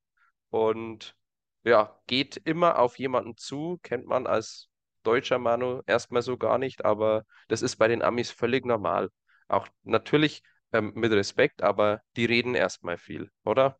und 0.49 1.15
ja, 1.63 1.99
geht 2.07 2.37
immer 2.37 2.79
auf 2.79 2.97
jemanden 2.97 3.35
zu, 3.35 3.77
kennt 3.83 4.05
man 4.07 4.25
als 4.25 4.69
deutscher 5.03 5.37
Manu 5.37 5.81
erstmal 5.85 6.21
so 6.21 6.37
gar 6.37 6.57
nicht, 6.57 6.85
aber 6.85 7.23
das 7.49 7.61
ist 7.61 7.75
bei 7.75 7.87
den 7.89 8.01
Amis 8.01 8.31
völlig 8.31 8.65
normal. 8.65 9.09
Auch 9.49 9.67
natürlich 9.83 10.43
ähm, 10.73 10.93
mit 10.95 11.11
Respekt, 11.11 11.61
aber 11.61 12.01
die 12.15 12.25
reden 12.25 12.55
erstmal 12.55 12.97
viel, 12.97 13.29
oder? 13.45 13.77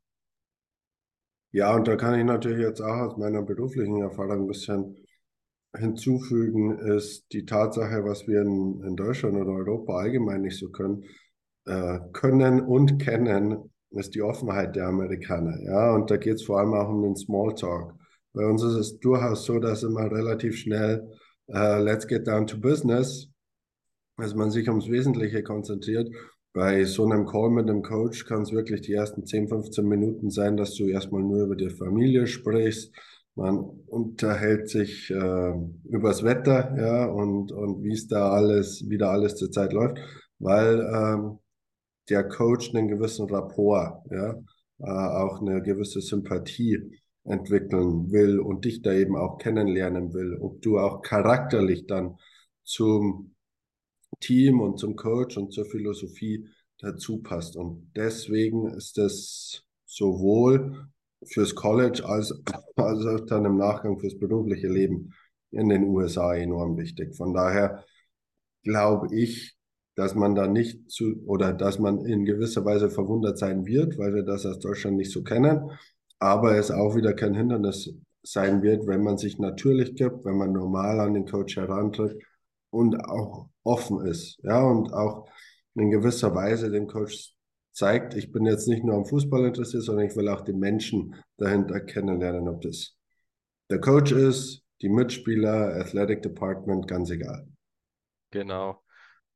Ja, 1.52 1.76
und 1.76 1.88
da 1.88 1.96
kann 1.96 2.18
ich 2.18 2.26
natürlich 2.26 2.62
jetzt 2.62 2.82
auch 2.82 2.96
aus 2.96 3.18
meiner 3.18 3.42
beruflichen 3.42 4.02
Erfahrung 4.02 4.44
ein 4.44 4.48
bisschen 4.48 4.96
hinzufügen, 5.78 6.78
ist 6.80 7.32
die 7.32 7.46
Tatsache, 7.46 8.04
was 8.04 8.28
wir 8.28 8.42
in, 8.42 8.84
in 8.84 8.96
Deutschland 8.96 9.36
oder 9.36 9.52
Europa 9.52 9.98
allgemein 9.98 10.42
nicht 10.42 10.58
so 10.58 10.70
können, 10.70 11.04
äh, 11.66 12.00
können 12.14 12.62
und 12.62 13.02
kennen, 13.02 13.72
ist 13.92 14.16
die 14.16 14.22
Offenheit 14.22 14.76
der 14.76 14.88
Amerikaner. 14.88 15.62
Ja, 15.64 15.94
und 15.94 16.10
da 16.10 16.18
geht 16.18 16.36
es 16.36 16.44
vor 16.44 16.60
allem 16.60 16.74
auch 16.74 16.90
um 16.90 17.04
den 17.04 17.16
Smalltalk. 17.16 17.94
Bei 18.34 18.46
uns 18.46 18.64
ist 18.64 18.76
es 18.76 19.00
durchaus 19.00 19.46
so, 19.46 19.60
dass 19.60 19.84
immer 19.84 20.10
relativ 20.10 20.58
schnell 20.58 21.10
uh, 21.54 21.80
let's 21.80 22.08
get 22.08 22.26
down 22.26 22.48
to 22.48 22.58
business, 22.58 23.28
dass 24.18 24.34
man 24.36 24.52
sich 24.52 24.68
ums 24.70 24.90
Wesentliche 24.90 25.44
konzentriert. 25.44 26.10
Bei 26.54 26.84
so 26.84 27.06
einem 27.06 27.26
Call 27.26 27.50
mit 27.50 27.70
einem 27.70 27.82
Coach 27.82 28.26
kann 28.26 28.42
es 28.42 28.52
wirklich 28.52 28.82
die 28.82 28.94
ersten 28.94 29.26
10, 29.26 29.48
15 29.48 29.88
Minuten 29.88 30.30
sein, 30.30 30.58
dass 30.58 30.76
du 30.76 30.86
erstmal 30.88 31.24
nur 31.24 31.44
über 31.44 31.56
die 31.56 31.70
Familie 31.70 32.28
sprichst. 32.28 32.94
Man 33.36 33.58
unterhält 33.88 34.68
sich 34.70 35.10
äh, 35.10 35.54
übers 35.86 36.24
Wetter, 36.24 36.76
ja, 36.78 37.06
und, 37.06 37.54
und 37.54 37.84
wie 37.84 37.94
es 37.94 38.08
da 38.08 38.32
alles, 38.32 38.84
wie 38.90 38.98
da 38.98 39.12
alles 39.12 39.36
zurzeit 39.36 39.72
läuft, 39.72 40.00
weil 40.40 40.82
ähm, 40.94 41.40
der 42.10 42.28
Coach 42.28 42.76
einen 42.76 42.90
gewissen 42.90 43.30
Rapport, 43.30 44.06
ja, 44.12 44.36
äh, 44.80 44.84
auch 44.84 45.40
eine 45.40 45.62
gewisse 45.62 46.02
Sympathie 46.02 47.00
entwickeln 47.24 48.12
will 48.12 48.40
und 48.40 48.66
dich 48.66 48.82
da 48.82 48.92
eben 48.92 49.16
auch 49.16 49.38
kennenlernen 49.38 50.14
will, 50.14 50.38
ob 50.42 50.62
du 50.62 50.80
auch 50.80 51.02
charakterlich 51.02 51.88
dann 51.88 52.18
zum 52.64 53.36
Team 54.22 54.62
und 54.62 54.80
zum 54.80 54.96
Coach 54.96 55.36
und 55.38 55.52
zur 55.52 55.66
Philosophie 55.66 56.48
dazu 56.80 57.22
passt. 57.22 57.58
Und 57.58 57.92
deswegen 57.96 58.70
ist 58.70 58.98
es 58.98 59.64
sowohl 59.86 60.88
fürs 61.26 61.54
College 61.54 62.04
als, 62.06 62.34
als 62.76 63.06
auch 63.06 63.26
dann 63.26 63.46
im 63.46 63.58
Nachgang 63.58 64.00
fürs 64.00 64.18
berufliche 64.18 64.70
Leben 64.70 65.14
in 65.52 65.68
den 65.68 65.84
USA 65.84 66.34
enorm 66.34 66.78
wichtig. 66.78 67.16
Von 67.16 67.34
daher 67.34 67.84
glaube 68.64 69.14
ich, 69.14 69.58
dass 69.96 70.16
man 70.16 70.36
da 70.36 70.48
nicht 70.48 70.90
zu 70.90 71.22
oder 71.26 71.52
dass 71.52 71.78
man 71.78 72.06
in 72.06 72.24
gewisser 72.24 72.64
Weise 72.64 72.90
verwundert 72.90 73.38
sein 73.38 73.66
wird, 73.66 73.98
weil 73.98 74.16
wir 74.16 74.24
das 74.24 74.46
aus 74.46 74.60
Deutschland 74.60 74.96
nicht 74.96 75.12
so 75.12 75.22
kennen 75.22 75.70
aber 76.22 76.56
es 76.56 76.70
auch 76.70 76.96
wieder 76.96 77.14
kein 77.14 77.34
Hindernis 77.34 77.96
sein 78.22 78.62
wird, 78.62 78.86
wenn 78.86 79.02
man 79.04 79.18
sich 79.18 79.40
natürlich 79.40 79.96
gibt, 79.96 80.24
wenn 80.24 80.38
man 80.38 80.52
normal 80.52 81.00
an 81.00 81.16
den 81.16 81.26
Coach 81.26 81.58
herantritt 81.58 82.22
und 82.72 82.96
auch 83.06 83.50
offen 83.64 84.06
ist, 84.06 84.40
ja, 84.44 84.62
und 84.64 84.92
auch 84.94 85.30
in 85.76 85.92
gewisser 85.92 86.34
Weise 86.34 86.72
dem 86.72 86.88
Coach 86.88 87.34
zeigt, 87.72 88.16
ich 88.16 88.32
bin 88.32 88.46
jetzt 88.46 88.68
nicht 88.68 88.84
nur 88.84 88.96
am 88.96 89.06
Fußball 89.06 89.46
interessiert, 89.46 89.84
sondern 89.84 90.08
ich 90.08 90.16
will 90.16 90.28
auch 90.28 90.42
die 90.42 90.54
Menschen 90.54 91.16
dahinter 91.38 91.80
kennenlernen, 91.80 92.48
ob 92.48 92.62
das 92.62 92.98
der 93.70 93.80
Coach 93.80 94.12
ist, 94.12 94.64
die 94.82 94.90
Mitspieler, 94.90 95.76
Athletic 95.76 96.22
Department, 96.22 96.88
ganz 96.88 97.10
egal. 97.10 97.48
Genau. 98.32 98.82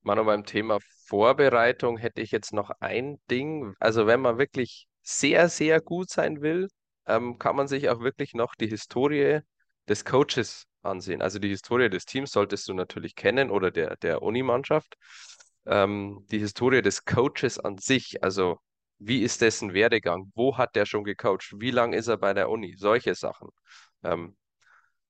Manu, 0.01 0.25
beim 0.25 0.43
Thema 0.43 0.79
Vorbereitung 1.05 1.97
hätte 1.97 2.21
ich 2.21 2.31
jetzt 2.31 2.53
noch 2.53 2.71
ein 2.79 3.17
Ding. 3.29 3.73
Also 3.79 4.07
wenn 4.07 4.21
man 4.21 4.37
wirklich 4.37 4.87
sehr, 5.01 5.49
sehr 5.49 5.81
gut 5.81 6.09
sein 6.09 6.41
will, 6.41 6.67
ähm, 7.07 7.37
kann 7.37 7.55
man 7.55 7.67
sich 7.67 7.89
auch 7.89 8.01
wirklich 8.01 8.33
noch 8.33 8.55
die 8.55 8.67
Historie 8.67 9.39
des 9.87 10.03
Coaches 10.03 10.65
ansehen. 10.85 11.21
Also 11.21 11.39
die 11.39 11.49
Historie 11.49 11.89
des 11.89 12.05
Teams 12.05 12.31
solltest 12.31 12.67
du 12.67 12.73
natürlich 12.73 13.15
kennen 13.15 13.49
oder 13.51 13.71
der, 13.71 13.95
der 13.97 14.21
Unimannschaft. 14.21 14.95
Ähm, 15.65 16.25
die 16.31 16.39
Historie 16.39 16.81
des 16.81 17.05
Coaches 17.05 17.59
an 17.59 17.77
sich, 17.77 18.23
also 18.23 18.59
wie 18.99 19.23
ist 19.23 19.41
dessen 19.41 19.73
Werdegang? 19.73 20.31
Wo 20.35 20.57
hat 20.57 20.75
der 20.75 20.85
schon 20.85 21.03
gecoacht? 21.03 21.53
Wie 21.59 21.71
lange 21.71 21.97
ist 21.97 22.07
er 22.07 22.17
bei 22.17 22.33
der 22.33 22.49
Uni? 22.49 22.75
Solche 22.77 23.15
Sachen. 23.15 23.49
Ähm, 24.03 24.37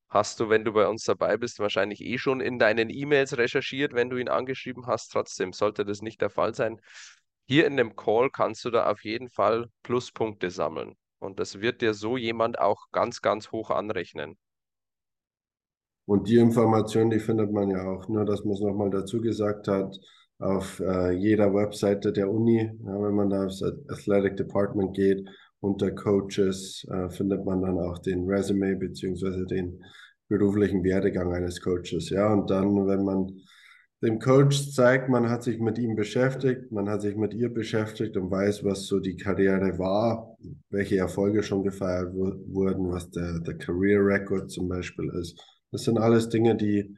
hast 0.10 0.40
du, 0.40 0.50
wenn 0.50 0.66
du 0.66 0.74
bei 0.74 0.88
uns 0.88 1.04
dabei 1.04 1.38
bist, 1.38 1.60
wahrscheinlich 1.60 2.02
eh 2.02 2.18
schon 2.18 2.42
in 2.42 2.60
deinen 2.60 2.90
E-Mails 2.90 3.38
recherchiert, 3.38 3.94
wenn 3.94 4.10
du 4.10 4.18
ihn 4.18 4.30
angeschrieben 4.30 4.88
hast. 4.88 5.10
Trotzdem 5.12 5.54
sollte 5.54 5.86
das 5.86 6.02
nicht 6.02 6.22
der 6.22 6.30
Fall 6.30 6.56
sein. 6.56 6.82
Hier 7.48 7.68
in 7.68 7.78
dem 7.78 7.96
Call 7.96 8.30
kannst 8.32 8.66
du 8.66 8.72
da 8.72 8.90
auf 8.90 9.04
jeden 9.04 9.30
Fall 9.30 9.68
Pluspunkte 9.84 10.50
sammeln. 10.52 10.96
Und 11.20 11.40
das 11.40 11.62
wird 11.62 11.82
dir 11.82 11.94
so 11.94 12.18
jemand 12.18 12.60
auch 12.60 12.88
ganz, 12.92 13.22
ganz 13.22 13.52
hoch 13.52 13.70
anrechnen. 13.72 14.38
Und 16.06 16.28
die 16.28 16.38
Information, 16.38 17.10
die 17.10 17.20
findet 17.20 17.52
man 17.52 17.70
ja 17.72 17.84
auch, 17.84 18.08
nur 18.08 18.26
dass 18.26 18.44
man 18.44 18.54
es 18.54 18.62
nochmal 18.62 18.90
dazu 18.90 19.22
gesagt 19.22 19.68
hat, 19.68 19.98
auf 20.40 20.80
äh, 20.80 21.12
jeder 21.12 21.54
Webseite 21.54 22.12
der 22.12 22.30
Uni. 22.30 22.60
Ja, 22.60 23.02
wenn 23.02 23.16
man 23.16 23.30
da 23.30 23.46
aufs 23.46 23.64
Athletic 23.64 24.38
Department 24.38 24.96
geht, 24.96 25.28
unter 25.62 25.92
Coaches, 25.92 26.86
äh, 26.92 27.10
findet 27.10 27.46
man 27.46 27.62
dann 27.62 27.80
auch 27.80 27.98
den 28.00 28.26
Resume 28.26 28.76
beziehungsweise 28.76 29.46
den 29.46 29.82
beruflichen 30.28 30.84
Werdegang 30.84 31.34
eines 31.34 31.62
Coaches. 31.62 32.10
Ja, 32.10 32.32
und 32.34 32.50
dann, 32.50 32.88
wenn 32.88 33.04
man 33.04 33.32
dem 34.04 34.20
Coach 34.20 34.72
zeigt, 34.72 35.10
man 35.10 35.30
hat 35.30 35.44
sich 35.44 35.60
mit 35.60 35.80
ihm 35.80 35.96
beschäftigt, 35.96 36.72
man 36.72 36.90
hat 36.90 37.02
sich 37.02 37.16
mit 37.16 37.34
ihr 37.34 37.50
beschäftigt 37.52 38.18
und 38.18 38.30
weiß, 38.30 38.64
was 38.64 38.86
so 38.86 39.00
die 39.00 39.16
Karriere 39.16 39.80
war, 39.80 40.38
welche 40.70 40.98
Erfolge 40.98 41.42
schon 41.42 41.64
gefeiert 41.64 42.14
wurden, 42.14 42.92
was 42.92 43.10
der, 43.10 43.40
der 43.40 43.58
Career 43.58 44.06
Record 44.06 44.52
zum 44.52 44.68
Beispiel 44.68 45.10
ist. 45.20 45.42
Das 45.72 45.84
sind 45.84 45.98
alles 45.98 46.30
Dinge, 46.30 46.56
die 46.56 46.98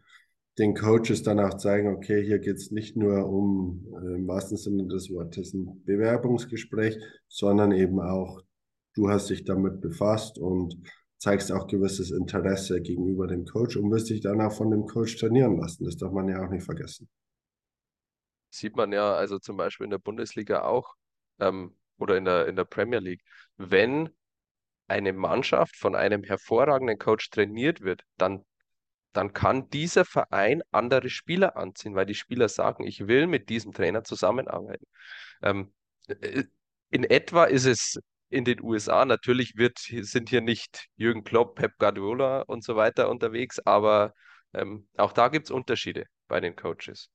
den 0.57 0.73
Coaches 0.73 1.23
dann 1.23 1.39
auch 1.39 1.55
zeigen, 1.57 1.93
okay, 1.93 2.23
hier 2.23 2.39
geht 2.39 2.57
es 2.57 2.71
nicht 2.71 2.95
nur 2.97 3.27
um, 3.27 3.85
äh, 3.93 4.15
im 4.15 4.27
wahrsten 4.27 4.57
Sinne 4.57 4.87
des 4.87 5.11
Wortes, 5.11 5.53
ein 5.53 5.83
Bewerbungsgespräch, 5.85 6.97
sondern 7.27 7.71
eben 7.71 7.99
auch, 7.99 8.41
du 8.95 9.09
hast 9.09 9.29
dich 9.29 9.43
damit 9.43 9.81
befasst 9.81 10.39
und 10.39 10.75
zeigst 11.17 11.51
auch 11.51 11.67
gewisses 11.67 12.11
Interesse 12.11 12.81
gegenüber 12.81 13.27
dem 13.27 13.45
Coach 13.45 13.75
und 13.77 13.91
wirst 13.91 14.09
dich 14.09 14.21
dann 14.21 14.41
auch 14.41 14.51
von 14.51 14.71
dem 14.71 14.85
Coach 14.85 15.17
trainieren 15.17 15.57
lassen. 15.57 15.85
Das 15.85 15.97
darf 15.97 16.11
man 16.11 16.27
ja 16.29 16.43
auch 16.43 16.49
nicht 16.49 16.63
vergessen. 16.63 17.09
Sieht 18.49 18.75
man 18.75 18.91
ja 18.91 19.13
also 19.13 19.39
zum 19.39 19.57
Beispiel 19.57 19.85
in 19.85 19.91
der 19.91 19.97
Bundesliga 19.99 20.63
auch 20.63 20.95
ähm, 21.39 21.75
oder 21.97 22.17
in 22.17 22.25
der, 22.25 22.47
in 22.47 22.55
der 22.55 22.65
Premier 22.65 22.99
League. 22.99 23.23
Wenn 23.57 24.09
eine 24.87 25.13
Mannschaft 25.13 25.75
von 25.75 25.95
einem 25.95 26.23
hervorragenden 26.23 26.97
Coach 26.97 27.29
trainiert 27.29 27.81
wird, 27.81 28.03
dann, 28.17 28.45
dann 29.13 29.33
kann 29.33 29.69
dieser 29.69 30.05
Verein 30.05 30.61
andere 30.71 31.09
Spieler 31.09 31.57
anziehen, 31.57 31.95
weil 31.95 32.05
die 32.05 32.15
Spieler 32.15 32.49
sagen, 32.49 32.85
ich 32.85 33.07
will 33.07 33.27
mit 33.27 33.49
diesem 33.49 33.73
Trainer 33.73 34.03
zusammenarbeiten. 34.03 34.85
Ähm, 35.41 35.73
äh, 36.07 36.43
in 36.89 37.03
etwa 37.03 37.45
ist 37.45 37.65
es 37.65 37.99
in 38.29 38.45
den 38.45 38.61
USA. 38.61 39.05
Natürlich 39.05 39.55
wird, 39.57 39.79
sind 39.79 40.29
hier 40.29 40.41
nicht 40.41 40.87
Jürgen 40.95 41.23
Klopp, 41.23 41.55
Pep 41.55 41.77
Guardiola 41.77 42.41
und 42.41 42.63
so 42.63 42.75
weiter 42.75 43.09
unterwegs, 43.09 43.59
aber 43.59 44.13
ähm, 44.53 44.87
auch 44.97 45.13
da 45.13 45.27
gibt 45.29 45.45
es 45.47 45.51
Unterschiede 45.51 46.05
bei 46.27 46.39
den 46.39 46.55
Coaches. 46.55 47.09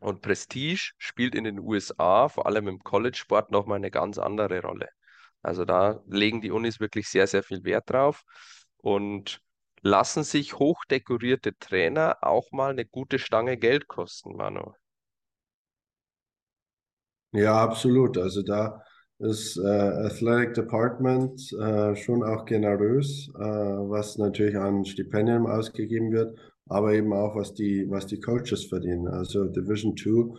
Und 0.00 0.22
Prestige 0.22 0.92
spielt 0.98 1.34
in 1.34 1.44
den 1.44 1.60
USA, 1.60 2.28
vor 2.28 2.46
allem 2.46 2.66
im 2.68 2.80
College-Sport, 2.80 3.50
nochmal 3.50 3.76
eine 3.76 3.90
ganz 3.90 4.18
andere 4.18 4.60
Rolle. 4.62 4.88
Also 5.42 5.64
da 5.64 6.00
legen 6.08 6.40
die 6.40 6.50
Unis 6.50 6.80
wirklich 6.80 7.08
sehr, 7.08 7.26
sehr 7.26 7.42
viel 7.42 7.64
Wert 7.64 7.90
drauf 7.90 8.22
und 8.78 9.40
lassen 9.82 10.22
sich 10.22 10.58
hochdekorierte 10.58 11.58
Trainer 11.58 12.18
auch 12.22 12.50
mal 12.52 12.70
eine 12.70 12.86
gute 12.86 13.18
Stange 13.18 13.56
Geld 13.56 13.88
kosten, 13.88 14.36
Manu. 14.36 14.72
Ja, 17.32 17.62
absolut. 17.62 18.18
Also 18.18 18.42
da 18.42 18.82
ist 19.18 19.56
äh, 19.56 19.66
Athletic 19.66 20.54
Department 20.54 21.40
äh, 21.52 21.94
schon 21.96 22.22
auch 22.22 22.44
generös, 22.44 23.30
äh, 23.36 23.40
was 23.40 24.18
natürlich 24.18 24.56
an 24.56 24.84
Stipendien 24.84 25.46
ausgegeben 25.46 26.12
wird, 26.12 26.38
aber 26.66 26.92
eben 26.92 27.12
auch 27.12 27.36
was 27.36 27.54
die, 27.54 27.88
was 27.88 28.06
die 28.06 28.20
Coaches 28.20 28.66
verdienen. 28.66 29.08
Also 29.08 29.44
Division 29.46 29.96
2 29.96 30.34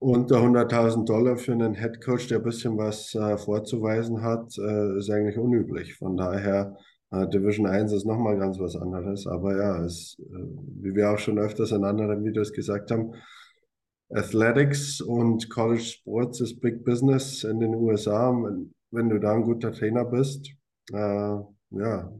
unter 0.00 0.40
100.000 0.40 1.04
Dollar 1.06 1.36
für 1.36 1.52
einen 1.52 1.74
Head 1.74 2.00
Coach, 2.00 2.28
der 2.28 2.38
ein 2.38 2.44
bisschen 2.44 2.76
was 2.76 3.14
äh, 3.14 3.36
vorzuweisen 3.38 4.22
hat, 4.22 4.56
äh, 4.58 4.98
ist 4.98 5.10
eigentlich 5.10 5.38
unüblich. 5.38 5.94
Von 5.96 6.16
daher, 6.16 6.76
Division 7.10 7.66
1 7.66 7.92
ist 7.92 8.04
nochmal 8.04 8.38
ganz 8.38 8.58
was 8.58 8.76
anderes. 8.76 9.26
Aber 9.26 9.56
ja, 9.56 9.84
es, 9.84 10.16
äh, 10.20 10.38
wie 10.82 10.94
wir 10.94 11.10
auch 11.10 11.18
schon 11.18 11.38
öfters 11.38 11.72
in 11.72 11.84
anderen 11.84 12.24
Videos 12.24 12.52
gesagt 12.52 12.90
haben, 12.90 13.12
Athletics 14.10 15.00
und 15.00 15.50
College 15.50 15.82
Sports 15.82 16.40
ist 16.40 16.60
Big 16.60 16.84
Business 16.84 17.44
in 17.44 17.60
den 17.60 17.74
USA. 17.74 18.30
Wenn, 18.30 18.72
wenn 18.90 19.08
du 19.08 19.18
da 19.18 19.34
ein 19.34 19.42
guter 19.42 19.72
Trainer 19.72 20.04
bist, 20.04 20.50
äh, 20.92 21.36
ja, 21.70 22.12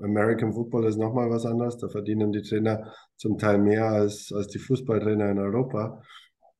American 0.00 0.52
Football 0.52 0.86
ist 0.86 0.96
nochmal 0.98 1.30
was 1.30 1.46
anderes. 1.46 1.78
Da 1.78 1.88
verdienen 1.88 2.32
die 2.32 2.42
Trainer 2.42 2.92
zum 3.16 3.38
Teil 3.38 3.58
mehr 3.58 3.86
als, 3.86 4.32
als 4.34 4.48
die 4.48 4.58
Fußballtrainer 4.58 5.30
in 5.30 5.38
Europa. 5.38 6.02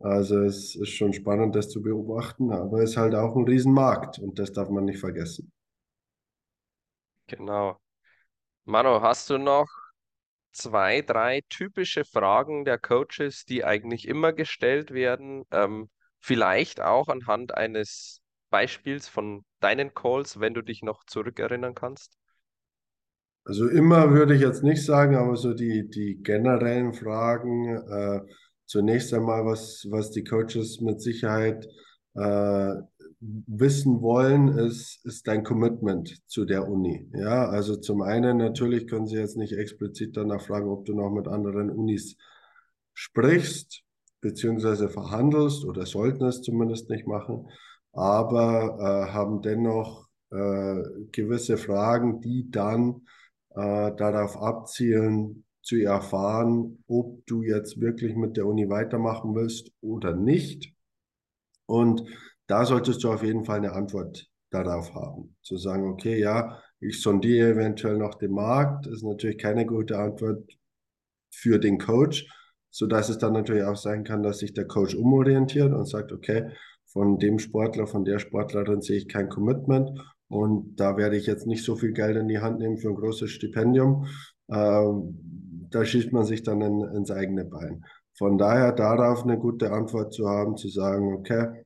Also 0.01 0.41
es 0.41 0.75
ist 0.75 0.91
schon 0.91 1.13
spannend, 1.13 1.55
das 1.55 1.69
zu 1.69 1.83
beobachten, 1.83 2.51
aber 2.51 2.83
es 2.83 2.91
ist 2.91 2.97
halt 2.97 3.15
auch 3.15 3.37
ein 3.37 3.45
Riesenmarkt 3.45 4.19
und 4.19 4.39
das 4.39 4.53
darf 4.53 4.69
man 4.69 4.85
nicht 4.85 4.99
vergessen. 4.99 5.53
Genau. 7.27 7.79
Mano, 8.65 9.03
hast 9.03 9.31
du 9.31 9.39
noch 9.39 9.69
zwei, 10.53 11.03
drei 11.03 11.43
typische 11.51 12.05
Fragen 12.05 12.65
der 12.65 12.79
Coaches, 12.79 13.45
die 13.47 13.65
eigentlich 13.65 14.09
immer 14.09 14.33
gestellt 14.33 14.93
werden? 14.93 15.45
Ähm, 15.51 15.91
vielleicht 16.21 16.81
auch 16.81 17.09
anhand 17.09 17.55
eines 17.55 18.23
Beispiels 18.51 19.09
von 19.09 19.45
deinen 19.61 19.95
Calls, 19.95 20.41
wenn 20.41 20.55
du 20.55 20.63
dich 20.63 20.83
noch 20.83 21.05
zurückerinnern 21.05 21.75
kannst? 21.75 22.19
Also 23.45 23.69
immer 23.69 24.11
würde 24.13 24.35
ich 24.35 24.41
jetzt 24.41 24.63
nicht 24.63 24.85
sagen, 24.85 25.17
aber 25.17 25.37
so 25.37 25.53
die, 25.53 25.89
die 25.91 26.23
generellen 26.23 26.95
Fragen, 26.95 27.77
äh, 27.77 28.21
zunächst 28.67 29.13
einmal, 29.13 29.45
was, 29.45 29.87
was 29.91 30.11
die 30.11 30.25
Coaches 30.25 30.81
mit 30.81 31.03
Sicherheit 31.03 31.67
äh, 32.15 32.75
wissen 33.47 34.03
wollen, 34.03 34.49
ist, 34.49 35.05
ist 35.05 35.27
dein 35.27 35.45
Commitment 35.45 36.21
zu 36.27 36.45
der 36.45 36.69
Uni. 36.69 37.09
Ja, 37.15 37.49
also 37.49 37.77
zum 37.77 38.03
einen 38.03 38.37
natürlich 38.37 38.87
können 38.87 39.07
sie 39.07 39.17
jetzt 39.17 39.37
nicht 39.37 39.53
explizit 39.53 40.17
danach 40.17 40.43
fragen, 40.43 40.69
ob 40.69 40.85
du 40.85 40.95
noch 40.95 41.11
mit 41.11 41.27
anderen 41.29 41.71
Unis 41.71 42.17
sprichst, 42.93 43.83
beziehungsweise 44.21 44.89
verhandelst 44.89 45.65
oder 45.65 45.87
sollten 45.87 46.25
es 46.27 46.43
zumindest 46.43 46.91
nicht 46.91 47.07
machen, 47.07 47.49
aber 47.93 48.79
äh, 48.79 49.13
haben 49.13 49.41
dennoch 49.41 50.09
äh, 50.31 50.83
gewisse 51.13 51.57
Fragen, 51.57 52.21
die 52.21 52.51
dann 52.51 53.07
äh, 53.51 53.93
darauf 53.97 54.37
abzielen, 54.37 55.45
zu 55.63 55.77
erfahren, 55.77 56.85
ob 56.87 57.25
du 57.27 57.43
jetzt 57.43 57.81
wirklich 57.81 58.17
mit 58.17 58.37
der 58.37 58.47
Uni 58.47 58.69
weitermachen 58.69 59.35
willst 59.35 59.73
oder 59.81 60.15
nicht. 60.15 60.75
Und 61.65 62.05
da 62.47 62.65
solltest 62.65 63.03
du 63.05 63.13
auf 63.13 63.23
jeden 63.23 63.45
Fall 63.45 63.59
eine 63.59 63.73
Antwort 63.73 64.27
darauf 64.51 64.95
haben. 64.95 65.37
Zu 65.43 65.57
sagen, 65.57 65.89
okay, 65.89 66.19
ja, 66.19 66.61
ich 66.81 67.01
sondiere 67.01 67.53
eventuell 67.53 67.97
noch 67.97 68.15
den 68.15 68.33
Markt, 68.33 68.87
ist 68.87 69.03
natürlich 69.03 69.39
keine 69.39 69.67
gute 69.67 69.99
Antwort 69.99 70.51
für 71.31 71.59
den 71.59 71.79
Coach, 71.79 72.27
sodass 72.71 73.09
es 73.09 73.19
dann 73.19 73.33
natürlich 73.33 73.65
auch 73.65 73.77
sein 73.77 74.05
kann, 74.05 74.23
dass 74.23 74.39
sich 74.39 74.53
der 74.53 74.67
Coach 74.67 74.95
umorientiert 74.95 75.73
und 75.73 75.89
sagt, 75.89 76.13
okay, 76.13 76.51
von 76.87 77.19
dem 77.19 77.39
Sportler, 77.39 77.87
von 77.87 78.05
der 78.05 78.19
Sportlerin 78.19 78.83
sehe 78.83 78.99
ich 78.99 79.09
kein 79.09 79.29
Commitment 79.29 79.91
und 80.29 80.77
da 80.77 80.97
werde 80.97 81.17
ich 81.17 81.27
jetzt 81.27 81.47
nicht 81.47 81.65
so 81.65 81.77
viel 81.77 81.93
Geld 81.93 82.17
in 82.17 82.29
die 82.29 82.39
Hand 82.39 82.61
nehmen 82.61 82.79
für 82.79 82.89
ein 82.89 82.95
großes 82.95 83.31
Stipendium. 83.31 84.07
Ähm, 84.49 85.69
da 85.71 85.85
schießt 85.85 86.13
man 86.13 86.25
sich 86.25 86.43
dann 86.43 86.61
in, 86.61 86.81
ins 86.95 87.11
eigene 87.11 87.45
Bein. 87.45 87.85
Von 88.17 88.39
daher 88.39 88.71
darauf 88.73 89.25
eine 89.25 89.39
gute 89.39 89.73
Antwort 89.73 90.13
zu 90.13 90.29
haben, 90.29 90.57
zu 90.57 90.69
sagen, 90.69 91.15
okay, 91.15 91.64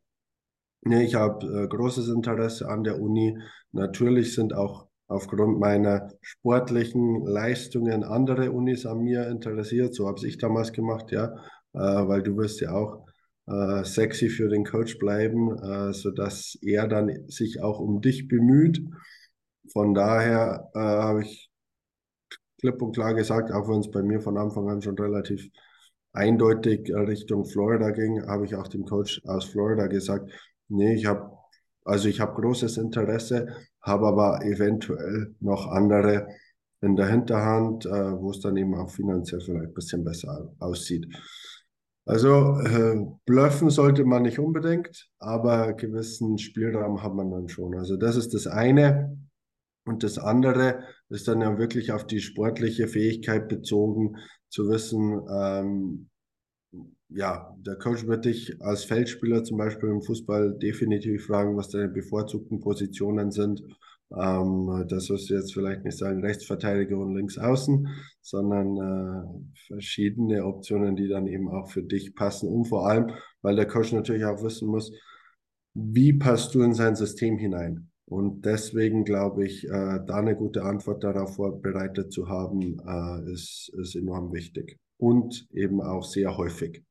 nee, 0.82 1.04
ich 1.04 1.14
habe 1.14 1.64
äh, 1.64 1.68
großes 1.68 2.08
Interesse 2.08 2.68
an 2.68 2.84
der 2.84 3.00
Uni. 3.00 3.38
Natürlich 3.72 4.34
sind 4.34 4.54
auch 4.54 4.86
aufgrund 5.08 5.58
meiner 5.58 6.10
sportlichen 6.20 7.24
Leistungen 7.26 8.04
andere 8.04 8.52
Unis 8.52 8.86
an 8.86 8.98
mir 9.00 9.28
interessiert. 9.28 9.94
So 9.94 10.06
habe 10.06 10.26
ich 10.26 10.38
damals 10.38 10.72
gemacht, 10.72 11.10
ja, 11.10 11.34
äh, 11.72 11.78
weil 11.78 12.22
du 12.22 12.36
wirst 12.36 12.60
ja 12.60 12.72
auch 12.72 13.06
äh, 13.46 13.84
sexy 13.84 14.28
für 14.28 14.48
den 14.48 14.64
Coach 14.64 14.98
bleiben, 14.98 15.56
äh, 15.58 15.92
sodass 15.94 16.58
er 16.62 16.86
dann 16.86 17.28
sich 17.28 17.62
auch 17.62 17.80
um 17.80 18.00
dich 18.00 18.28
bemüht. 18.28 18.82
Von 19.72 19.94
daher 19.94 20.70
äh, 20.74 20.78
habe 20.78 21.22
ich 21.22 21.50
klipp 22.60 22.82
und 22.82 22.94
klar 22.94 23.14
gesagt, 23.14 23.52
auch 23.52 23.68
wenn 23.68 23.80
es 23.80 23.90
bei 23.90 24.02
mir 24.02 24.20
von 24.20 24.36
Anfang 24.36 24.68
an 24.68 24.82
schon 24.82 24.98
relativ 24.98 25.48
eindeutig 26.12 26.92
Richtung 26.92 27.44
Florida 27.44 27.90
ging, 27.90 28.26
habe 28.26 28.44
ich 28.44 28.54
auch 28.54 28.68
dem 28.68 28.84
Coach 28.84 29.22
aus 29.24 29.44
Florida 29.46 29.86
gesagt, 29.86 30.30
nee, 30.68 30.94
ich 30.94 31.06
habe 31.06 31.38
also 31.88 32.08
ich 32.08 32.20
habe 32.20 32.38
großes 32.38 32.76
Interesse, 32.76 33.48
habe 33.80 34.08
aber 34.08 34.44
eventuell 34.44 35.34
noch 35.40 35.66
andere 35.68 36.28
in 36.82 36.96
der 36.96 37.06
Hinterhand, 37.06 37.86
äh, 37.86 38.20
wo 38.20 38.30
es 38.30 38.40
dann 38.40 38.58
eben 38.58 38.74
auch 38.74 38.90
finanziell 38.90 39.40
vielleicht 39.40 39.68
ein 39.68 39.74
bisschen 39.74 40.04
besser 40.04 40.52
aussieht. 40.58 41.06
Also 42.04 42.60
äh, 42.60 42.94
bluffen 43.24 43.70
sollte 43.70 44.04
man 44.04 44.22
nicht 44.22 44.38
unbedingt, 44.38 45.08
aber 45.18 45.72
gewissen 45.72 46.36
Spielraum 46.36 47.02
hat 47.02 47.14
man 47.14 47.30
dann 47.30 47.48
schon. 47.48 47.74
Also 47.74 47.96
das 47.96 48.16
ist 48.16 48.34
das 48.34 48.46
eine. 48.46 49.18
Und 49.86 50.02
das 50.02 50.18
andere 50.18 50.82
ist 51.08 51.26
dann 51.26 51.40
ja 51.40 51.58
wirklich 51.58 51.92
auf 51.92 52.06
die 52.06 52.20
sportliche 52.20 52.86
Fähigkeit 52.86 53.48
bezogen, 53.48 54.16
zu 54.50 54.68
wissen, 54.68 55.22
ähm, 55.34 56.10
ja, 57.08 57.56
der 57.58 57.76
Coach 57.76 58.06
wird 58.06 58.24
dich 58.24 58.60
als 58.60 58.84
Feldspieler 58.84 59.42
zum 59.44 59.56
Beispiel 59.58 59.88
im 59.88 60.02
Fußball 60.02 60.58
definitiv 60.58 61.26
fragen, 61.26 61.56
was 61.56 61.70
deine 61.70 61.88
bevorzugten 61.88 62.60
Positionen 62.60 63.30
sind. 63.30 63.62
Ähm, 64.16 64.86
das 64.88 65.10
wirst 65.10 65.30
du 65.30 65.34
jetzt 65.34 65.52
vielleicht 65.52 65.84
nicht 65.84 65.98
sagen, 65.98 66.24
Rechtsverteidiger 66.24 66.98
und 66.98 67.14
Linksaußen, 67.14 67.88
sondern 68.20 68.76
äh, 68.76 69.64
verschiedene 69.66 70.44
Optionen, 70.44 70.96
die 70.96 71.08
dann 71.08 71.26
eben 71.26 71.48
auch 71.48 71.70
für 71.70 71.82
dich 71.82 72.14
passen. 72.14 72.48
Und 72.48 72.66
vor 72.66 72.88
allem, 72.88 73.10
weil 73.42 73.56
der 73.56 73.66
Coach 73.66 73.92
natürlich 73.92 74.24
auch 74.24 74.42
wissen 74.42 74.68
muss, 74.68 74.92
wie 75.74 76.12
passt 76.12 76.54
du 76.54 76.62
in 76.62 76.74
sein 76.74 76.96
System 76.96 77.38
hinein? 77.38 77.90
Und 78.06 78.46
deswegen 78.46 79.04
glaube 79.04 79.44
ich, 79.44 79.64
äh, 79.64 80.00
da 80.06 80.16
eine 80.16 80.34
gute 80.34 80.62
Antwort 80.64 81.04
darauf 81.04 81.36
vorbereitet 81.36 82.10
zu 82.12 82.28
haben, 82.28 82.78
äh, 82.86 83.32
ist, 83.32 83.70
ist 83.78 83.94
enorm 83.94 84.32
wichtig. 84.32 84.78
Und 84.98 85.46
eben 85.52 85.80
auch 85.80 86.04
sehr 86.04 86.36
häufig. 86.36 86.84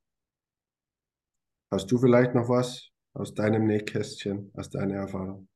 Hast 1.71 1.91
du 1.91 1.97
vielleicht 1.97 2.33
noch 2.33 2.47
was 2.47 2.89
aus 3.13 3.33
deinem 3.33 3.67
Nähkästchen, 3.67 4.51
aus 4.55 4.69
deiner 4.69 4.95
Erfahrung? 4.95 5.47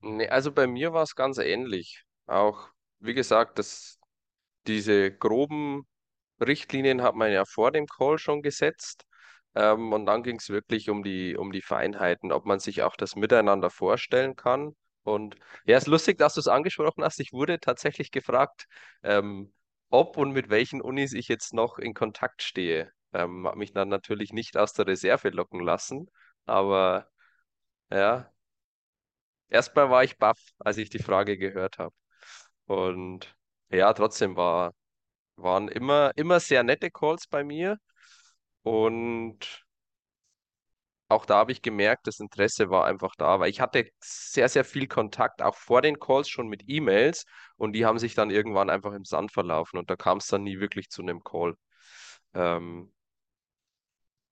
Nee, 0.00 0.28
also 0.28 0.52
bei 0.52 0.66
mir 0.66 0.92
war 0.92 1.02
es 1.04 1.14
ganz 1.14 1.38
ähnlich. 1.38 2.02
Auch, 2.26 2.68
wie 2.98 3.14
gesagt, 3.14 3.58
das, 3.58 3.98
diese 4.66 5.12
groben 5.12 5.86
Richtlinien 6.40 7.02
hat 7.02 7.14
man 7.14 7.32
ja 7.32 7.44
vor 7.44 7.70
dem 7.70 7.86
Call 7.86 8.18
schon 8.18 8.42
gesetzt. 8.42 9.04
Ähm, 9.54 9.92
und 9.92 10.06
dann 10.06 10.22
ging 10.22 10.36
es 10.36 10.48
wirklich 10.48 10.90
um 10.90 11.02
die, 11.04 11.36
um 11.36 11.52
die 11.52 11.62
Feinheiten, 11.62 12.32
ob 12.32 12.44
man 12.44 12.58
sich 12.58 12.82
auch 12.82 12.96
das 12.96 13.14
miteinander 13.14 13.70
vorstellen 13.70 14.36
kann. 14.36 14.74
Und 15.04 15.36
ja, 15.64 15.76
es 15.76 15.84
ist 15.84 15.88
lustig, 15.88 16.18
dass 16.18 16.34
du 16.34 16.40
es 16.40 16.48
angesprochen 16.48 17.04
hast. 17.04 17.20
Ich 17.20 17.32
wurde 17.32 17.60
tatsächlich 17.60 18.10
gefragt, 18.10 18.66
ähm, 19.02 19.52
ob 19.90 20.16
und 20.16 20.32
mit 20.32 20.50
welchen 20.50 20.80
Unis 20.82 21.12
ich 21.12 21.28
jetzt 21.28 21.54
noch 21.54 21.78
in 21.78 21.94
Kontakt 21.94 22.42
stehe. 22.42 22.92
Ähm, 23.12 23.46
habe 23.46 23.58
mich 23.58 23.72
dann 23.72 23.88
natürlich 23.88 24.32
nicht 24.32 24.56
aus 24.56 24.72
der 24.72 24.86
Reserve 24.86 25.30
locken 25.30 25.60
lassen, 25.60 26.10
aber 26.46 27.08
ja, 27.90 28.32
erstmal 29.48 29.90
war 29.90 30.04
ich 30.04 30.18
baff, 30.18 30.38
als 30.58 30.78
ich 30.78 30.90
die 30.90 30.98
Frage 31.02 31.38
gehört 31.38 31.78
habe. 31.78 31.94
Und 32.66 33.36
ja, 33.70 33.92
trotzdem 33.92 34.36
war, 34.36 34.74
waren 35.36 35.68
immer, 35.68 36.12
immer 36.16 36.40
sehr 36.40 36.62
nette 36.64 36.90
Calls 36.90 37.26
bei 37.28 37.44
mir. 37.44 37.78
Und 38.62 39.63
auch 41.14 41.26
da 41.26 41.36
habe 41.36 41.52
ich 41.52 41.62
gemerkt, 41.62 42.06
das 42.06 42.20
Interesse 42.20 42.70
war 42.70 42.84
einfach 42.86 43.14
da, 43.16 43.40
weil 43.40 43.50
ich 43.50 43.60
hatte 43.60 43.86
sehr, 44.00 44.48
sehr 44.48 44.64
viel 44.64 44.86
Kontakt, 44.88 45.42
auch 45.42 45.56
vor 45.56 45.82
den 45.82 45.98
Calls 45.98 46.28
schon 46.28 46.48
mit 46.48 46.64
E-Mails 46.66 47.24
und 47.56 47.72
die 47.72 47.86
haben 47.86 47.98
sich 47.98 48.14
dann 48.14 48.30
irgendwann 48.30 48.70
einfach 48.70 48.92
im 48.92 49.04
Sand 49.04 49.32
verlaufen 49.32 49.78
und 49.78 49.90
da 49.90 49.96
kam 49.96 50.18
es 50.18 50.26
dann 50.26 50.42
nie 50.44 50.60
wirklich 50.60 50.90
zu 50.90 51.02
einem 51.02 51.22
Call. 51.24 51.56
Ähm, 52.34 52.92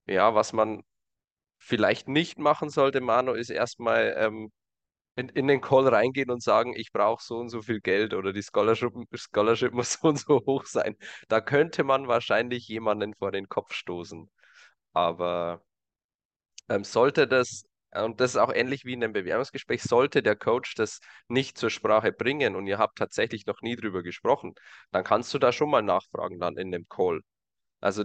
ja, 0.07 0.35
was 0.35 0.53
man 0.53 0.83
vielleicht 1.59 2.07
nicht 2.07 2.39
machen 2.39 2.69
sollte, 2.69 3.01
Manu, 3.01 3.33
ist 3.33 3.49
erstmal 3.49 4.15
ähm, 4.17 4.51
in, 5.15 5.29
in 5.29 5.47
den 5.47 5.61
Call 5.61 5.87
reingehen 5.87 6.31
und 6.31 6.43
sagen, 6.43 6.73
ich 6.75 6.91
brauche 6.91 7.23
so 7.23 7.37
und 7.39 7.49
so 7.49 7.61
viel 7.61 7.81
Geld 7.81 8.13
oder 8.13 8.33
die 8.33 8.43
Scholarship, 8.43 8.93
Scholarship 9.15 9.73
muss 9.73 9.93
so 9.93 10.09
und 10.09 10.19
so 10.19 10.41
hoch 10.45 10.65
sein. 10.65 10.97
Da 11.29 11.41
könnte 11.41 11.83
man 11.83 12.07
wahrscheinlich 12.07 12.67
jemanden 12.67 13.15
vor 13.15 13.31
den 13.31 13.49
Kopf 13.49 13.73
stoßen. 13.73 14.29
Aber 14.93 15.63
ähm, 16.73 16.83
sollte 16.83 17.27
das, 17.27 17.65
und 17.93 18.19
das 18.19 18.31
ist 18.31 18.37
auch 18.37 18.53
ähnlich 18.53 18.85
wie 18.85 18.93
in 18.93 19.03
einem 19.03 19.13
Bewerbungsgespräch, 19.13 19.83
sollte 19.83 20.23
der 20.23 20.35
Coach 20.35 20.75
das 20.75 20.99
nicht 21.27 21.57
zur 21.57 21.69
Sprache 21.69 22.11
bringen 22.11 22.55
und 22.55 22.67
ihr 22.67 22.79
habt 22.79 22.97
tatsächlich 22.97 23.45
noch 23.45 23.61
nie 23.61 23.75
drüber 23.75 24.03
gesprochen, 24.03 24.53
dann 24.91 25.03
kannst 25.03 25.33
du 25.33 25.39
da 25.39 25.51
schon 25.51 25.69
mal 25.69 25.83
nachfragen 25.83 26.39
dann 26.39 26.57
in 26.57 26.71
dem 26.71 26.87
Call. 26.89 27.21
Also 27.81 28.03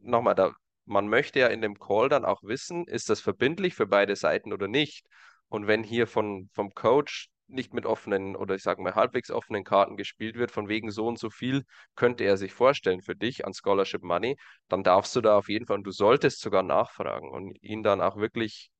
nochmal, 0.00 0.54
man 0.86 1.08
möchte 1.08 1.40
ja 1.40 1.48
in 1.48 1.60
dem 1.62 1.78
Call 1.78 2.08
dann 2.08 2.24
auch 2.24 2.42
wissen, 2.42 2.86
ist 2.86 3.10
das 3.10 3.20
verbindlich 3.20 3.74
für 3.74 3.86
beide 3.86 4.16
Seiten 4.16 4.52
oder 4.52 4.68
nicht. 4.68 5.06
Und 5.48 5.66
wenn 5.66 5.84
hier 5.84 6.06
von, 6.06 6.48
vom 6.54 6.74
Coach 6.74 7.28
nicht 7.48 7.72
mit 7.74 7.86
offenen 7.86 8.36
oder 8.36 8.54
ich 8.54 8.62
sage 8.62 8.82
mal 8.82 8.94
halbwegs 8.94 9.30
offenen 9.30 9.64
Karten 9.64 9.96
gespielt 9.96 10.36
wird, 10.36 10.50
von 10.50 10.68
wegen 10.68 10.90
so 10.90 11.06
und 11.06 11.18
so 11.18 11.30
viel 11.30 11.64
könnte 11.96 12.24
er 12.24 12.36
sich 12.36 12.52
vorstellen 12.52 13.00
für 13.02 13.16
dich 13.16 13.46
an 13.46 13.54
Scholarship 13.54 14.02
Money, 14.02 14.36
dann 14.68 14.82
darfst 14.84 15.16
du 15.16 15.20
da 15.20 15.36
auf 15.38 15.48
jeden 15.48 15.66
Fall 15.66 15.76
und 15.78 15.84
du 15.84 15.90
solltest 15.92 16.40
sogar 16.40 16.62
nachfragen 16.62 17.30
und 17.30 17.56
ihn 17.62 17.82
dann 17.82 18.00
auch 18.02 18.16
wirklich 18.16 18.70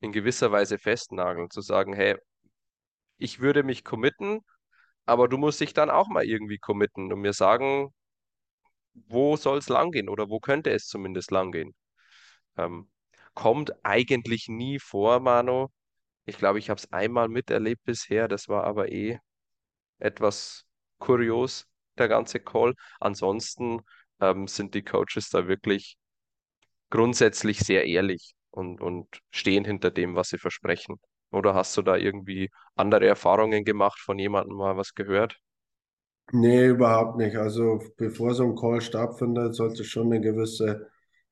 in 0.00 0.12
gewisser 0.12 0.52
Weise 0.52 0.78
festnageln, 0.78 1.50
zu 1.50 1.60
sagen, 1.62 1.94
hey, 1.94 2.16
ich 3.18 3.38
würde 3.40 3.62
mich 3.62 3.84
committen, 3.84 4.40
aber 5.06 5.28
du 5.28 5.38
musst 5.38 5.60
dich 5.60 5.74
dann 5.74 5.90
auch 5.90 6.08
mal 6.08 6.24
irgendwie 6.24 6.58
committen 6.58 7.12
und 7.12 7.20
mir 7.20 7.32
sagen, 7.32 7.92
wo 9.08 9.36
soll 9.36 9.58
es 9.58 9.68
langgehen 9.68 10.08
oder 10.08 10.28
wo 10.28 10.40
könnte 10.40 10.70
es 10.70 10.86
zumindest 10.86 11.30
langgehen. 11.30 11.74
Ähm, 12.56 12.90
kommt 13.34 13.72
eigentlich 13.84 14.48
nie 14.48 14.78
vor, 14.80 15.20
Mano. 15.20 15.72
Ich 16.28 16.38
glaube, 16.38 16.58
ich 16.60 16.70
habe 16.70 16.78
es 16.78 16.92
einmal 16.92 17.28
miterlebt 17.28 17.84
bisher, 17.84 18.28
das 18.28 18.48
war 18.48 18.64
aber 18.64 18.90
eh 18.92 19.18
etwas 20.00 20.66
kurios, 20.98 21.66
der 21.98 22.08
ganze 22.08 22.40
Call. 22.40 22.74
Ansonsten 23.00 23.82
ähm, 24.20 24.46
sind 24.48 24.74
die 24.74 24.84
Coaches 24.84 25.30
da 25.30 25.48
wirklich 25.48 25.98
grundsätzlich 26.90 27.60
sehr 27.60 27.86
ehrlich 27.86 28.34
und, 28.50 28.80
und 28.82 29.08
stehen 29.32 29.64
hinter 29.64 29.90
dem, 29.90 30.14
was 30.16 30.28
sie 30.30 30.38
versprechen. 30.38 30.96
Oder 31.32 31.54
hast 31.54 31.76
du 31.78 31.82
da 31.82 31.96
irgendwie 31.96 32.50
andere 32.76 33.06
Erfahrungen 33.08 33.64
gemacht, 33.64 33.98
von 34.00 34.18
jemandem 34.18 34.56
mal 34.58 34.76
was 34.76 34.94
gehört? 34.94 35.38
Nee, 36.32 36.66
überhaupt 36.68 37.16
nicht. 37.18 37.36
Also 37.36 37.80
bevor 37.96 38.34
so 38.34 38.44
ein 38.44 38.54
Call 38.56 38.80
stattfindet, 38.80 39.54
sollte 39.54 39.84
schon 39.84 40.06
eine 40.12 40.20
gewisse, 40.20 40.88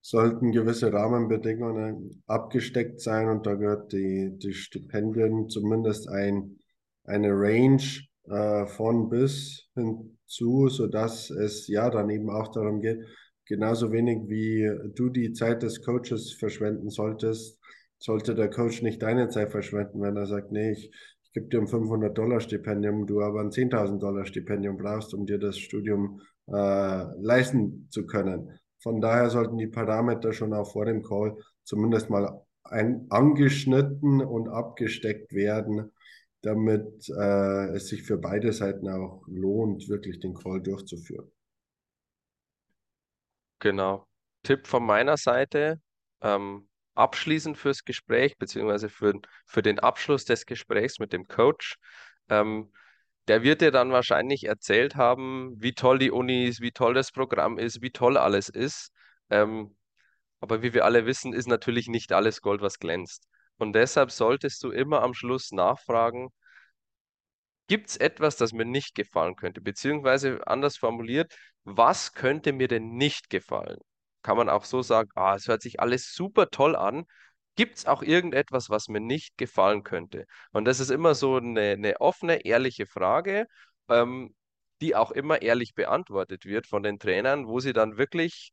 sollten 0.08 0.52
gewisse 0.52 0.92
Rahmenbedingungen 0.92 2.22
abgesteckt 2.28 3.00
sein 3.00 3.28
und 3.28 3.44
da 3.44 3.54
gehört 3.54 3.92
die, 3.92 4.38
die 4.38 4.52
Stipendien 4.52 5.48
zumindest 5.48 6.08
ein, 6.08 6.60
eine 7.02 7.30
Range 7.32 7.82
äh, 8.28 8.66
von 8.66 9.08
bis 9.08 9.68
hinzu, 9.74 10.68
sodass 10.68 11.30
es 11.30 11.66
ja 11.66 11.90
dann 11.90 12.08
eben 12.10 12.30
auch 12.30 12.52
darum 12.52 12.80
geht, 12.80 13.04
genauso 13.46 13.90
wenig 13.90 14.28
wie 14.28 14.70
du 14.94 15.08
die 15.08 15.32
Zeit 15.32 15.64
des 15.64 15.82
Coaches 15.82 16.34
verschwenden 16.34 16.88
solltest, 16.88 17.58
sollte 17.98 18.36
der 18.36 18.48
Coach 18.48 18.82
nicht 18.82 19.02
deine 19.02 19.28
Zeit 19.28 19.50
verschwenden, 19.50 20.00
wenn 20.02 20.16
er 20.16 20.26
sagt, 20.26 20.52
nee, 20.52 20.70
ich, 20.70 20.88
ich 21.24 21.32
gebe 21.32 21.48
dir 21.48 21.58
ein 21.58 21.66
500-Dollar-Stipendium, 21.66 23.08
du 23.08 23.22
aber 23.22 23.40
ein 23.40 23.50
10.000-Dollar-Stipendium 23.50 24.76
brauchst, 24.76 25.14
um 25.14 25.26
dir 25.26 25.38
das 25.38 25.58
Studium 25.58 26.20
äh, 26.46 27.04
leisten 27.20 27.88
zu 27.90 28.06
können. 28.06 28.56
Von 28.86 29.00
daher 29.00 29.30
sollten 29.30 29.58
die 29.58 29.66
Parameter 29.66 30.32
schon 30.32 30.54
auch 30.54 30.70
vor 30.70 30.84
dem 30.84 31.02
Call 31.02 31.36
zumindest 31.64 32.08
mal 32.08 32.40
ein, 32.62 33.04
angeschnitten 33.10 34.20
und 34.20 34.48
abgesteckt 34.48 35.32
werden, 35.32 35.92
damit 36.42 37.08
äh, 37.08 37.70
es 37.70 37.88
sich 37.88 38.04
für 38.04 38.16
beide 38.16 38.52
Seiten 38.52 38.88
auch 38.88 39.24
lohnt, 39.26 39.88
wirklich 39.88 40.20
den 40.20 40.34
Call 40.34 40.62
durchzuführen. 40.62 41.28
Genau. 43.58 44.06
Tipp 44.44 44.68
von 44.68 44.86
meiner 44.86 45.16
Seite, 45.16 45.80
ähm, 46.20 46.68
abschließend 46.94 47.58
fürs 47.58 47.84
Gespräch, 47.84 48.38
beziehungsweise 48.38 48.88
für, 48.88 49.14
für 49.46 49.62
den 49.62 49.80
Abschluss 49.80 50.26
des 50.26 50.46
Gesprächs 50.46 51.00
mit 51.00 51.12
dem 51.12 51.26
Coach. 51.26 51.76
Ähm, 52.28 52.70
der 53.28 53.42
wird 53.42 53.60
dir 53.60 53.70
dann 53.70 53.92
wahrscheinlich 53.92 54.44
erzählt 54.44 54.96
haben, 54.96 55.54
wie 55.58 55.72
toll 55.74 55.98
die 55.98 56.10
Uni 56.10 56.46
ist, 56.46 56.60
wie 56.60 56.72
toll 56.72 56.94
das 56.94 57.12
Programm 57.12 57.58
ist, 57.58 57.82
wie 57.82 57.90
toll 57.90 58.16
alles 58.16 58.48
ist. 58.48 58.90
Ähm, 59.30 59.76
aber 60.40 60.62
wie 60.62 60.74
wir 60.74 60.84
alle 60.84 61.06
wissen, 61.06 61.32
ist 61.32 61.48
natürlich 61.48 61.88
nicht 61.88 62.12
alles 62.12 62.40
Gold, 62.42 62.60
was 62.62 62.78
glänzt. 62.78 63.28
Und 63.58 63.74
deshalb 63.74 64.10
solltest 64.10 64.62
du 64.64 64.70
immer 64.70 65.02
am 65.02 65.14
Schluss 65.14 65.52
nachfragen, 65.52 66.30
gibt 67.68 67.90
es 67.90 67.96
etwas, 67.96 68.36
das 68.36 68.52
mir 68.52 68.64
nicht 68.64 68.94
gefallen 68.94 69.36
könnte? 69.36 69.60
Beziehungsweise 69.60 70.46
anders 70.46 70.76
formuliert, 70.76 71.34
was 71.64 72.12
könnte 72.12 72.52
mir 72.52 72.68
denn 72.68 72.96
nicht 72.96 73.30
gefallen? 73.30 73.78
Kann 74.22 74.36
man 74.36 74.48
auch 74.48 74.64
so 74.64 74.82
sagen, 74.82 75.10
ah, 75.14 75.34
es 75.36 75.48
hört 75.48 75.62
sich 75.62 75.80
alles 75.80 76.12
super 76.12 76.50
toll 76.50 76.76
an. 76.76 77.04
Gibt 77.56 77.78
es 77.78 77.86
auch 77.86 78.02
irgendetwas, 78.02 78.70
was 78.70 78.88
mir 78.88 79.00
nicht 79.00 79.36
gefallen 79.38 79.82
könnte? 79.82 80.26
Und 80.52 80.66
das 80.66 80.80
ist 80.80 80.90
immer 80.90 81.14
so 81.14 81.36
eine, 81.36 81.72
eine 81.72 82.00
offene, 82.00 82.44
ehrliche 82.44 82.86
Frage, 82.86 83.46
ähm, 83.88 84.34
die 84.82 84.94
auch 84.94 85.10
immer 85.10 85.40
ehrlich 85.42 85.74
beantwortet 85.74 86.44
wird 86.44 86.66
von 86.66 86.82
den 86.82 86.98
Trainern, 86.98 87.46
wo 87.46 87.60
sie 87.60 87.72
dann 87.72 87.96
wirklich 87.96 88.52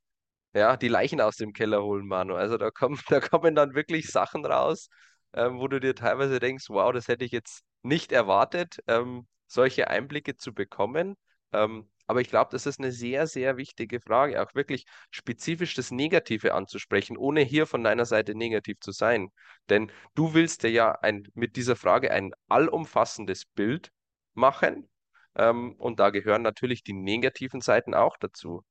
ja, 0.53 0.77
die 0.77 0.87
Leichen 0.87 1.21
aus 1.21 1.37
dem 1.37 1.53
Keller 1.53 1.83
holen, 1.83 2.07
Manu. 2.07 2.35
Also 2.35 2.57
da 2.57 2.71
kommen, 2.71 2.99
da 3.09 3.19
kommen 3.19 3.55
dann 3.55 3.75
wirklich 3.75 4.07
Sachen 4.07 4.45
raus, 4.45 4.89
ähm, 5.33 5.59
wo 5.59 5.67
du 5.67 5.79
dir 5.79 5.95
teilweise 5.95 6.39
denkst, 6.39 6.65
wow, 6.69 6.91
das 6.93 7.07
hätte 7.07 7.25
ich 7.25 7.31
jetzt 7.31 7.63
nicht 7.83 8.11
erwartet, 8.11 8.77
ähm, 8.87 9.27
solche 9.47 9.87
Einblicke 9.89 10.35
zu 10.37 10.53
bekommen. 10.53 11.15
Ähm, 11.51 11.89
aber 12.07 12.21
ich 12.21 12.29
glaube, 12.29 12.51
das 12.51 12.65
ist 12.65 12.79
eine 12.79 12.91
sehr, 12.91 13.27
sehr 13.27 13.57
wichtige 13.57 14.01
Frage, 14.01 14.41
auch 14.41 14.53
wirklich 14.55 14.85
spezifisch 15.09 15.73
das 15.75 15.91
Negative 15.91 16.53
anzusprechen, 16.53 17.17
ohne 17.17 17.41
hier 17.41 17.65
von 17.67 17.83
deiner 17.83 18.05
Seite 18.05 18.35
negativ 18.35 18.79
zu 18.79 18.91
sein. 18.91 19.29
Denn 19.69 19.91
du 20.15 20.33
willst 20.33 20.63
dir 20.63 20.71
ja 20.71 20.91
ein, 21.01 21.27
mit 21.33 21.55
dieser 21.55 21.75
Frage 21.75 22.11
ein 22.11 22.31
allumfassendes 22.49 23.45
Bild 23.45 23.91
machen. 24.33 24.89
Ähm, 25.35 25.73
und 25.77 25.99
da 25.99 26.09
gehören 26.09 26.41
natürlich 26.41 26.83
die 26.83 26.93
negativen 26.93 27.61
Seiten 27.61 27.93
auch 27.93 28.17
dazu. 28.17 28.63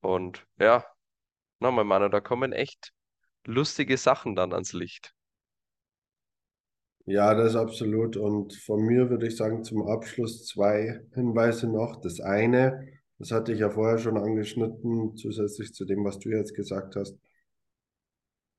Und 0.00 0.46
ja, 0.58 0.84
nochmal, 1.60 1.84
Manu, 1.84 2.08
da 2.08 2.20
kommen 2.20 2.52
echt 2.52 2.92
lustige 3.44 3.96
Sachen 3.98 4.36
dann 4.36 4.52
ans 4.52 4.72
Licht. 4.72 5.15
Ja, 7.06 7.34
das 7.34 7.50
ist 7.50 7.56
absolut. 7.56 8.16
Und 8.16 8.54
von 8.54 8.82
mir 8.84 9.10
würde 9.10 9.26
ich 9.28 9.36
sagen, 9.36 9.62
zum 9.64 9.82
Abschluss 9.88 10.44
zwei 10.46 11.00
Hinweise 11.14 11.68
noch. 11.68 12.00
Das 12.00 12.20
eine, 12.20 12.86
das 13.18 13.30
hatte 13.30 13.52
ich 13.52 13.60
ja 13.60 13.70
vorher 13.70 13.98
schon 13.98 14.16
angeschnitten, 14.16 15.16
zusätzlich 15.16 15.72
zu 15.72 15.84
dem, 15.84 16.04
was 16.04 16.18
du 16.18 16.30
jetzt 16.30 16.54
gesagt 16.54 16.96
hast. 16.96 17.16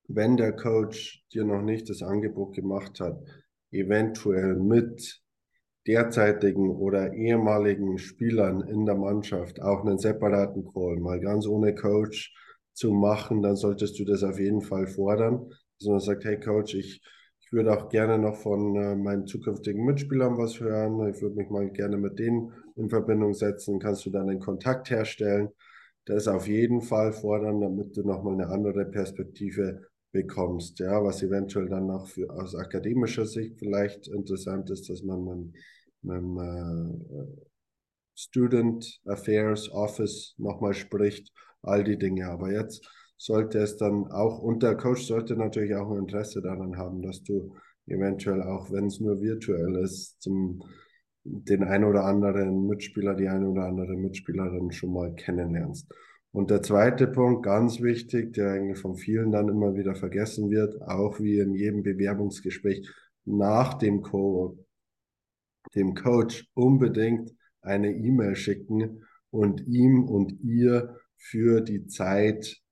Wenn 0.08 0.36
der 0.36 0.52
Coach 0.56 1.24
dir 1.32 1.44
noch 1.44 1.62
nicht 1.62 1.88
das 1.88 2.02
Angebot 2.02 2.54
gemacht 2.54 2.98
hat, 3.00 3.22
eventuell 3.70 4.56
mit 4.56 5.22
derzeitigen 5.86 6.70
oder 6.70 7.12
ehemaligen 7.14 7.98
Spielern 7.98 8.62
in 8.68 8.86
der 8.86 8.94
Mannschaft 8.96 9.60
auch 9.62 9.84
einen 9.84 9.98
separaten 9.98 10.66
Call, 10.72 10.96
mal 10.98 11.20
ganz 11.20 11.46
ohne 11.46 11.74
Coach 11.74 12.34
zu 12.72 12.92
machen, 12.92 13.42
dann 13.42 13.56
solltest 13.56 13.98
du 13.98 14.04
das 14.04 14.22
auf 14.22 14.38
jeden 14.38 14.62
Fall 14.62 14.86
fordern. 14.86 15.50
Dass 15.78 15.88
man 15.88 16.00
sagt, 16.00 16.24
hey 16.24 16.40
Coach, 16.40 16.74
ich 16.74 17.02
ich 17.48 17.52
würde 17.54 17.72
auch 17.72 17.88
gerne 17.88 18.18
noch 18.18 18.36
von 18.36 18.76
äh, 18.76 18.94
meinen 18.94 19.26
zukünftigen 19.26 19.82
Mitspielern 19.86 20.36
was 20.36 20.60
hören. 20.60 21.08
Ich 21.08 21.22
würde 21.22 21.36
mich 21.36 21.48
mal 21.48 21.70
gerne 21.70 21.96
mit 21.96 22.18
denen 22.18 22.52
in 22.76 22.90
Verbindung 22.90 23.32
setzen. 23.32 23.78
Kannst 23.78 24.04
du 24.04 24.10
dann 24.10 24.28
einen 24.28 24.38
Kontakt 24.38 24.90
herstellen? 24.90 25.48
Das 26.04 26.28
auf 26.28 26.46
jeden 26.46 26.82
Fall 26.82 27.10
fordern, 27.10 27.62
damit 27.62 27.96
du 27.96 28.02
nochmal 28.02 28.34
eine 28.34 28.48
andere 28.48 28.84
Perspektive 28.84 29.80
bekommst. 30.12 30.78
Ja, 30.78 31.02
was 31.02 31.22
eventuell 31.22 31.70
dann 31.70 31.90
auch 31.90 32.06
für, 32.06 32.28
aus 32.28 32.54
akademischer 32.54 33.24
Sicht 33.24 33.58
vielleicht 33.58 34.08
interessant 34.08 34.68
ist, 34.68 34.90
dass 34.90 35.02
man 35.02 35.54
mit 36.02 36.16
dem 36.16 36.38
äh, 36.38 37.46
Student 38.14 39.00
Affairs 39.06 39.72
Office 39.72 40.34
nochmal 40.36 40.74
spricht. 40.74 41.32
All 41.62 41.82
die 41.82 41.96
Dinge. 41.96 42.28
Aber 42.28 42.52
jetzt 42.52 42.86
sollte 43.18 43.58
es 43.58 43.76
dann 43.76 44.06
auch, 44.06 44.38
und 44.38 44.62
der 44.62 44.76
Coach 44.76 45.02
sollte 45.02 45.36
natürlich 45.36 45.74
auch 45.74 45.90
ein 45.90 45.98
Interesse 45.98 46.40
daran 46.40 46.78
haben, 46.78 47.02
dass 47.02 47.22
du 47.22 47.54
eventuell 47.86 48.42
auch, 48.42 48.70
wenn 48.70 48.86
es 48.86 49.00
nur 49.00 49.20
virtuell 49.20 49.76
ist, 49.76 50.22
zum 50.22 50.62
den 51.24 51.64
ein 51.64 51.84
oder 51.84 52.04
anderen 52.04 52.66
Mitspieler, 52.66 53.14
die 53.14 53.28
eine 53.28 53.48
oder 53.50 53.64
andere 53.64 53.96
Mitspielerin 53.96 54.72
schon 54.72 54.92
mal 54.92 55.14
kennenlernst. 55.14 55.92
Und 56.30 56.50
der 56.50 56.62
zweite 56.62 57.06
Punkt, 57.06 57.42
ganz 57.42 57.80
wichtig, 57.82 58.32
der 58.34 58.52
eigentlich 58.52 58.78
von 58.78 58.94
vielen 58.94 59.32
dann 59.32 59.48
immer 59.48 59.74
wieder 59.74 59.94
vergessen 59.94 60.50
wird, 60.50 60.80
auch 60.82 61.20
wie 61.20 61.38
in 61.38 61.54
jedem 61.54 61.82
Bewerbungsgespräch 61.82 62.88
nach 63.24 63.74
dem 63.74 64.02
Co 64.02 64.58
dem 65.74 65.94
Coach 65.94 66.48
unbedingt 66.54 67.34
eine 67.60 67.92
E-Mail 67.92 68.36
schicken 68.36 69.04
und 69.30 69.66
ihm 69.66 70.04
und 70.04 70.40
ihr 70.42 70.96
für 71.16 71.60
die 71.60 71.86
Zeit 71.86 72.62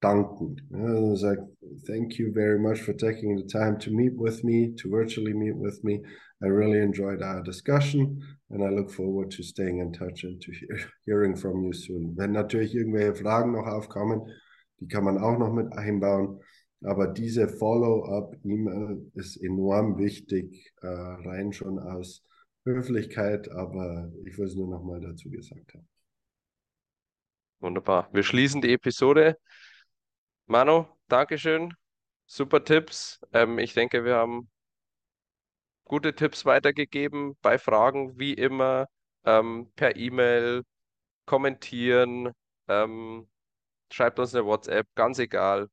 danken. 0.00 0.56
Uh, 0.72 1.10
was 1.10 1.22
like, 1.22 1.38
thank 1.86 2.18
you 2.18 2.32
very 2.32 2.58
much 2.58 2.80
for 2.80 2.92
taking 2.92 3.36
the 3.36 3.44
time 3.44 3.78
to 3.78 3.90
meet 3.90 4.14
with 4.16 4.44
me, 4.44 4.74
to 4.76 4.90
virtually 4.90 5.32
meet 5.32 5.56
with 5.56 5.82
me. 5.84 6.02
I 6.42 6.46
really 6.48 6.80
enjoyed 6.80 7.22
our 7.22 7.42
discussion 7.42 8.22
and 8.50 8.62
I 8.62 8.68
look 8.68 8.90
forward 8.90 9.30
to 9.32 9.42
staying 9.42 9.78
in 9.78 9.92
touch 9.92 10.24
and 10.24 10.40
to 10.40 10.52
hear, 10.52 10.78
hearing 11.06 11.34
from 11.34 11.64
you 11.64 11.72
soon. 11.72 12.14
Wenn 12.16 12.32
natürlich 12.32 12.74
irgendwelche 12.74 13.14
Fragen 13.14 13.52
noch 13.52 13.66
aufkommen, 13.66 14.22
die 14.80 14.88
kann 14.88 15.04
man 15.04 15.18
auch 15.18 15.38
noch 15.38 15.52
mit 15.52 15.72
einbauen. 15.72 16.40
Aber 16.84 17.06
diese 17.06 17.48
Follow-up-E-Mail 17.48 19.10
ist 19.14 19.42
enorm 19.42 19.98
wichtig, 19.98 20.74
äh, 20.82 20.86
rein 20.86 21.52
schon 21.52 21.78
aus 21.78 22.22
Höflichkeit, 22.64 23.50
aber 23.50 24.12
ich 24.26 24.36
will 24.36 24.46
es 24.46 24.54
nur 24.54 24.68
noch 24.68 24.84
mal 24.84 25.00
dazu 25.00 25.30
gesagt 25.30 25.72
haben. 25.72 25.88
Wunderbar. 27.60 28.10
Wir 28.12 28.22
schließen 28.22 28.60
die 28.60 28.72
Episode. 28.72 29.38
Manu, 30.46 30.86
Dankeschön. 31.08 31.74
Super 32.26 32.64
Tipps. 32.64 33.20
Ähm, 33.32 33.58
ich 33.58 33.74
denke, 33.74 34.04
wir 34.04 34.16
haben 34.16 34.48
gute 35.84 36.14
Tipps 36.14 36.44
weitergegeben. 36.44 37.36
Bei 37.42 37.58
Fragen 37.58 38.18
wie 38.18 38.34
immer 38.34 38.86
ähm, 39.24 39.70
per 39.76 39.96
E-Mail 39.96 40.62
kommentieren, 41.26 42.32
ähm, 42.68 43.28
schreibt 43.92 44.18
uns 44.20 44.34
eine 44.34 44.46
WhatsApp, 44.46 44.88
ganz 44.96 45.20
egal. 45.20 45.68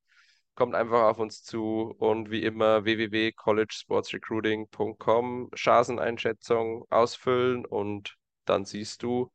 Kommt 0.55 0.75
einfach 0.75 1.03
auf 1.03 1.19
uns 1.19 1.43
zu 1.43 1.95
und 1.99 2.29
wie 2.31 2.43
immer 2.43 2.83
www.collegesportsrecruiting.com 2.85 5.49
Chanceneinschätzung 5.55 6.85
ausfüllen 6.91 7.65
und 7.65 8.15
dann 8.45 8.65
siehst 8.65 9.03
du, 9.03 9.31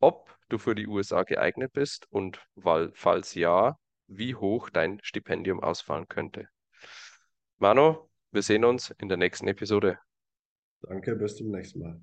ob 0.00 0.34
du 0.50 0.58
für 0.58 0.74
die 0.74 0.86
USA 0.88 1.22
geeignet 1.24 1.72
bist 1.74 2.06
und 2.10 2.40
weil, 2.56 2.90
falls 2.94 3.34
ja, 3.34 3.76
wie 4.10 4.34
hoch 4.34 4.70
dein 4.70 4.98
Stipendium 5.02 5.60
ausfallen 5.60 6.08
könnte. 6.08 6.48
Mano, 7.58 8.10
wir 8.32 8.42
sehen 8.42 8.64
uns 8.64 8.90
in 8.90 9.08
der 9.08 9.16
nächsten 9.16 9.48
Episode. 9.48 9.98
Danke, 10.82 11.14
bis 11.16 11.36
zum 11.36 11.50
nächsten 11.50 11.80
Mal. 11.80 12.00